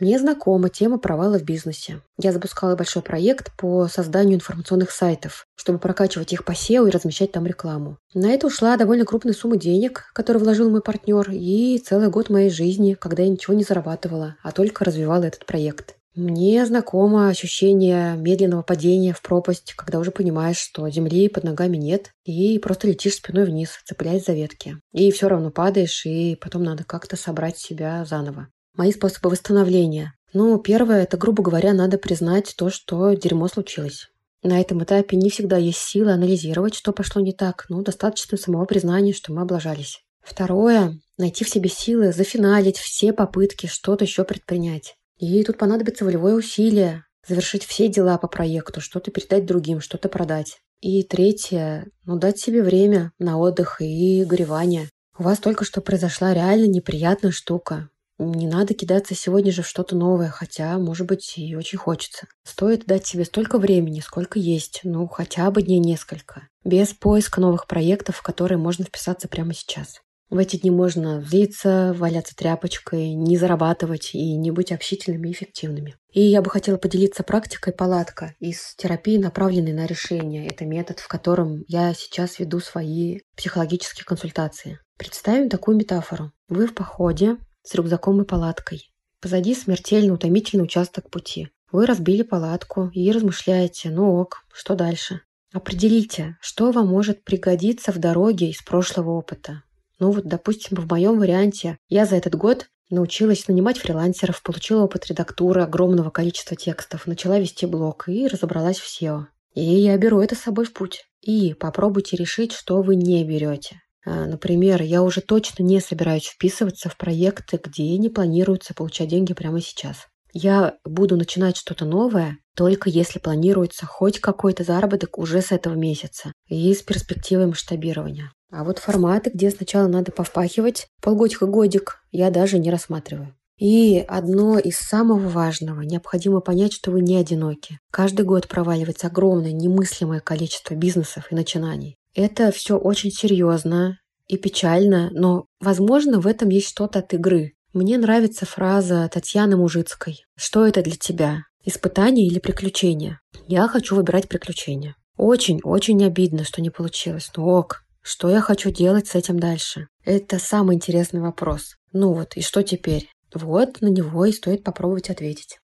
[0.00, 2.00] Мне знакома тема провала в бизнесе.
[2.18, 7.32] Я запускала большой проект по созданию информационных сайтов, чтобы прокачивать их по SEO и размещать
[7.32, 7.98] там рекламу.
[8.14, 12.48] На это ушла довольно крупная сумма денег, которую вложил мой партнер, и целый год моей
[12.48, 15.96] жизни, когда я ничего не зарабатывала, а только развивала этот проект.
[16.14, 22.10] Мне знакомо ощущение медленного падения в пропасть, когда уже понимаешь, что земли под ногами нет,
[22.24, 24.78] и просто летишь спиной вниз, цепляясь за ветки.
[24.92, 28.48] И все равно падаешь, и потом надо как-то собрать себя заново.
[28.76, 30.14] Мои способы восстановления.
[30.32, 34.08] Ну, первое, это, грубо говоря, надо признать то, что дерьмо случилось.
[34.42, 38.64] На этом этапе не всегда есть силы анализировать, что пошло не так, ну, достаточно самого
[38.64, 40.02] признания, что мы облажались.
[40.22, 44.94] Второе, найти в себе силы зафиналить все попытки что-то еще предпринять.
[45.18, 50.58] И тут понадобится волевое усилие, завершить все дела по проекту, что-то передать другим, что-то продать.
[50.80, 54.88] И третье, ну, дать себе время на отдых и горевание.
[55.18, 57.90] У вас только что произошла реально неприятная штука.
[58.22, 62.26] Не надо кидаться сегодня же в что-то новое, хотя, может быть, и очень хочется.
[62.44, 67.66] Стоит дать себе столько времени, сколько есть, ну, хотя бы дней несколько, без поиска новых
[67.66, 70.02] проектов, в которые можно вписаться прямо сейчас.
[70.28, 75.96] В эти дни можно злиться, валяться тряпочкой, не зарабатывать и не быть общительными и эффективными.
[76.12, 80.46] И я бы хотела поделиться практикой палатка из терапии, направленной на решение.
[80.46, 84.78] Это метод, в котором я сейчас веду свои психологические консультации.
[84.98, 86.32] Представим такую метафору.
[86.48, 88.90] Вы в походе, с рюкзаком и палаткой.
[89.20, 91.48] Позади смертельно утомительный участок пути.
[91.72, 95.20] Вы разбили палатку и размышляете, ну ок, что дальше?
[95.52, 99.62] Определите, что вам может пригодиться в дороге из прошлого опыта.
[99.98, 105.06] Ну вот, допустим, в моем варианте я за этот год научилась нанимать фрилансеров, получила опыт
[105.06, 109.26] редактуры огромного количества текстов, начала вести блог и разобралась в SEO.
[109.54, 111.04] И я беру это с собой в путь.
[111.20, 113.82] И попробуйте решить, что вы не берете.
[114.04, 119.34] А, например, я уже точно не собираюсь вписываться в проекты, где не планируется получать деньги
[119.34, 120.06] прямо сейчас.
[120.32, 126.32] Я буду начинать что-то новое, только если планируется хоть какой-то заработок уже с этого месяца
[126.48, 128.32] и с перспективой масштабирования.
[128.52, 133.34] А вот форматы, где сначала надо повпахивать полгодика-годик, я даже не рассматриваю.
[133.58, 137.78] И одно из самого важного, необходимо понять, что вы не одиноки.
[137.90, 141.96] Каждый год проваливается огромное, немыслимое количество бизнесов и начинаний.
[142.14, 147.52] Это все очень серьезно и печально, но, возможно, в этом есть что-то от игры.
[147.72, 150.24] Мне нравится фраза Татьяны Мужицкой.
[150.36, 151.42] Что это для тебя?
[151.64, 153.20] Испытание или приключение?
[153.46, 154.96] Я хочу выбирать приключения.
[155.16, 157.30] Очень-очень обидно, что не получилось.
[157.36, 159.86] Но ок, что я хочу делать с этим дальше?
[160.04, 161.76] Это самый интересный вопрос.
[161.92, 163.08] Ну вот, и что теперь?
[163.32, 165.58] Вот на него и стоит попробовать ответить.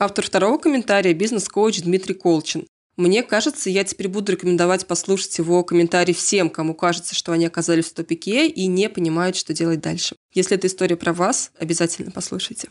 [0.00, 2.66] Автор второго комментария– бизнес-коуч Дмитрий Колчин.
[2.96, 7.86] Мне кажется, я теперь буду рекомендовать послушать его комментарий всем, кому кажется, что они оказались
[7.86, 10.16] в тупике и не понимают, что делать дальше.
[10.32, 12.68] Если эта история про вас, обязательно послушайте.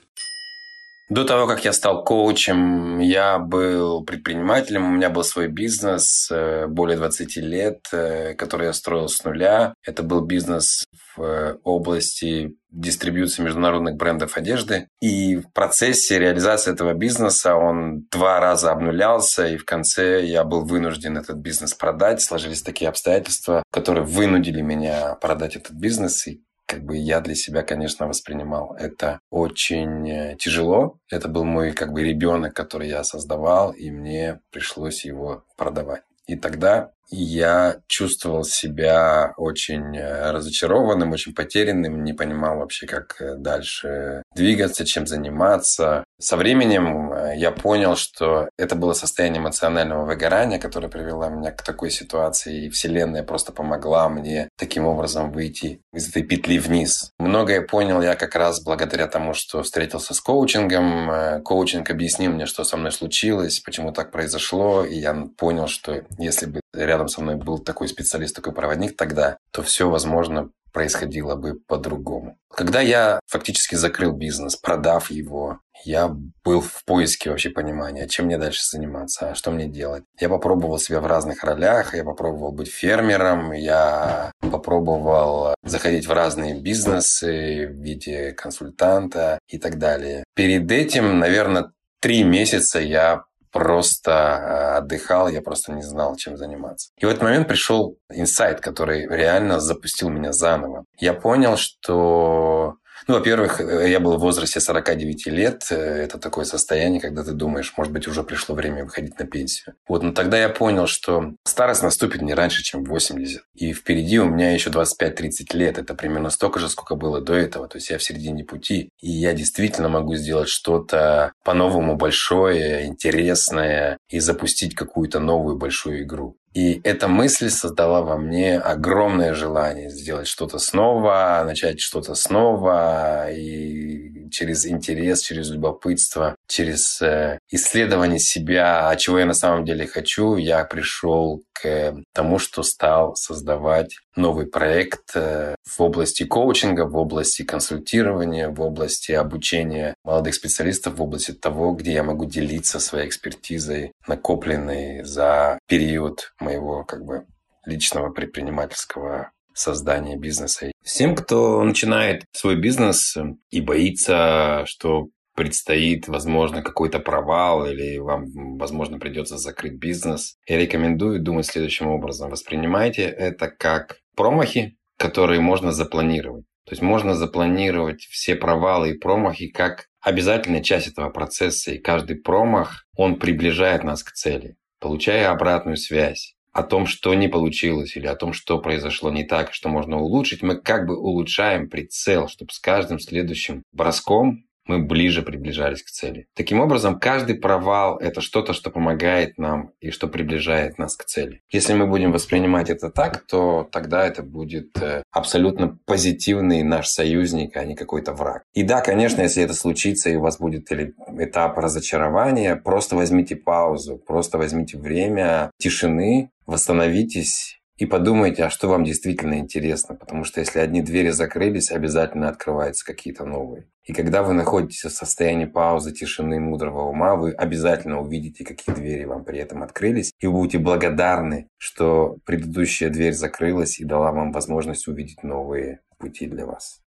[1.13, 6.65] До того, как я стал коучем, я был предпринимателем, у меня был свой бизнес э,
[6.65, 9.75] более 20 лет, э, который я строил с нуля.
[9.85, 14.87] Это был бизнес в э, области дистрибьюции международных брендов одежды.
[15.01, 20.65] И в процессе реализации этого бизнеса он два раза обнулялся, и в конце я был
[20.65, 22.23] вынужден этот бизнес продать.
[22.23, 26.25] Сложились такие обстоятельства, которые вынудили меня продать этот бизнес.
[26.25, 26.41] И
[26.73, 30.97] как бы я для себя, конечно, воспринимал это очень э, тяжело.
[31.11, 36.01] Это был мой как бы ребенок, который я создавал, и мне пришлось его продавать.
[36.25, 43.35] И тогда я чувствовал себя очень э, разочарованным, очень потерянным, не понимал вообще, как э,
[43.35, 46.03] дальше двигаться, чем заниматься.
[46.19, 51.63] Со временем э, я понял, что это было состояние эмоционального выгорания, которое привело меня к
[51.63, 57.11] такой ситуации, и Вселенная просто помогла мне таким образом выйти из этой петли вниз.
[57.19, 61.41] Многое понял я как раз благодаря тому, что встретился с коучингом.
[61.43, 66.45] Коучинг объяснил мне, что со мной случилось, почему так произошло, и я понял, что если
[66.45, 71.53] бы рядом со мной был такой специалист, такой проводник тогда, то все, возможно, происходило бы
[71.67, 72.37] по-другому.
[72.53, 78.37] Когда я фактически закрыл бизнес, продав его, я был в поиске вообще понимания, чем мне
[78.37, 80.03] дальше заниматься, а что мне делать.
[80.19, 86.59] Я попробовал себя в разных ролях, я попробовал быть фермером, я попробовал заходить в разные
[86.59, 90.23] бизнесы в виде консультанта и так далее.
[90.35, 96.89] Перед этим, наверное, три месяца я просто э, отдыхал, я просто не знал, чем заниматься.
[96.97, 100.85] И в этот момент пришел инсайт, который реально запустил меня заново.
[100.97, 102.75] Я понял, что
[103.07, 105.67] ну, во-первых, э, я был в возрасте 49 лет.
[105.71, 109.75] Э, это такое состояние, когда ты думаешь, может быть, уже пришло время выходить на пенсию.
[109.87, 113.41] Вот, но тогда я понял, что старость наступит не раньше, чем 80.
[113.55, 115.77] И впереди у меня еще 25-30 лет.
[115.77, 117.67] Это примерно столько же, сколько было до этого.
[117.67, 118.89] То есть я в середине пути.
[119.01, 126.37] И я действительно могу сделать что-то по-новому большое, интересное и запустить какую-то новую большую игру.
[126.53, 133.31] И эта мысль создала во мне огромное желание сделать что-то снова, начать что-то снова.
[133.31, 139.87] И через интерес, через любопытство, через э, исследование себя, а чего я на самом деле
[139.87, 146.95] хочу, я пришел к тому, что стал создавать новый проект э, в области коучинга, в
[146.97, 153.07] области консультирования, в области обучения молодых специалистов, в области того, где я могу делиться своей
[153.07, 157.25] экспертизой, накопленной за период моего как бы
[157.65, 160.71] личного предпринимательского создания бизнеса.
[160.83, 163.15] Всем, кто начинает свой бизнес
[163.51, 171.21] и боится, что предстоит, возможно, какой-то провал или вам, возможно, придется закрыть бизнес, я рекомендую
[171.21, 172.29] думать следующим образом.
[172.29, 176.45] Воспринимайте это как промахи, которые можно запланировать.
[176.65, 181.71] То есть можно запланировать все провалы и промахи как обязательная часть этого процесса.
[181.71, 187.27] И каждый промах, он приближает нас к цели, получая обратную связь о том, что не
[187.27, 191.67] получилось, или о том, что произошло не так, что можно улучшить, мы как бы улучшаем
[191.67, 196.27] прицел, чтобы с каждым следующим броском мы ближе приближались к цели.
[196.35, 201.41] Таким образом, каждый провал– это что-то, что помогает нам и что приближает нас к цели.
[201.49, 207.57] Если мы будем воспринимать это так, то тогда это будет э, абсолютно позитивный наш союзник,
[207.57, 208.43] а не какой-то враг.
[208.53, 213.97] И да, конечно, если это случится и у вас будет этап разочарования, просто возьмите паузу,
[213.97, 220.59] просто возьмите время тишины, восстановитесь и подумайте, а что вам действительно интересно, потому что если
[220.59, 223.67] одни двери закрылись, обязательно открываются какие-то новые.
[223.85, 229.05] И когда вы находитесь в состоянии паузы, тишины, мудрого ума, вы обязательно увидите, какие двери
[229.05, 234.87] вам при этом открылись, и будете благодарны, что предыдущая дверь закрылась и дала вам возможность
[234.87, 236.81] увидеть новые пути для вас.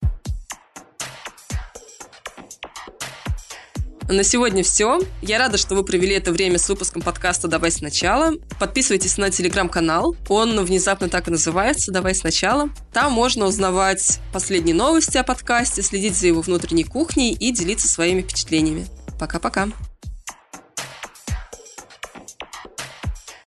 [4.07, 4.99] На сегодня все.
[5.23, 8.33] Я рада, что вы провели это время с выпуском подкаста «Давай сначала».
[8.59, 10.15] Подписывайтесь на телеграм-канал.
[10.29, 12.69] Он внезапно так и называется «Давай сначала».
[12.93, 18.21] Там можно узнавать последние новости о подкасте, следить за его внутренней кухней и делиться своими
[18.21, 18.85] впечатлениями.
[19.19, 19.69] Пока-пока.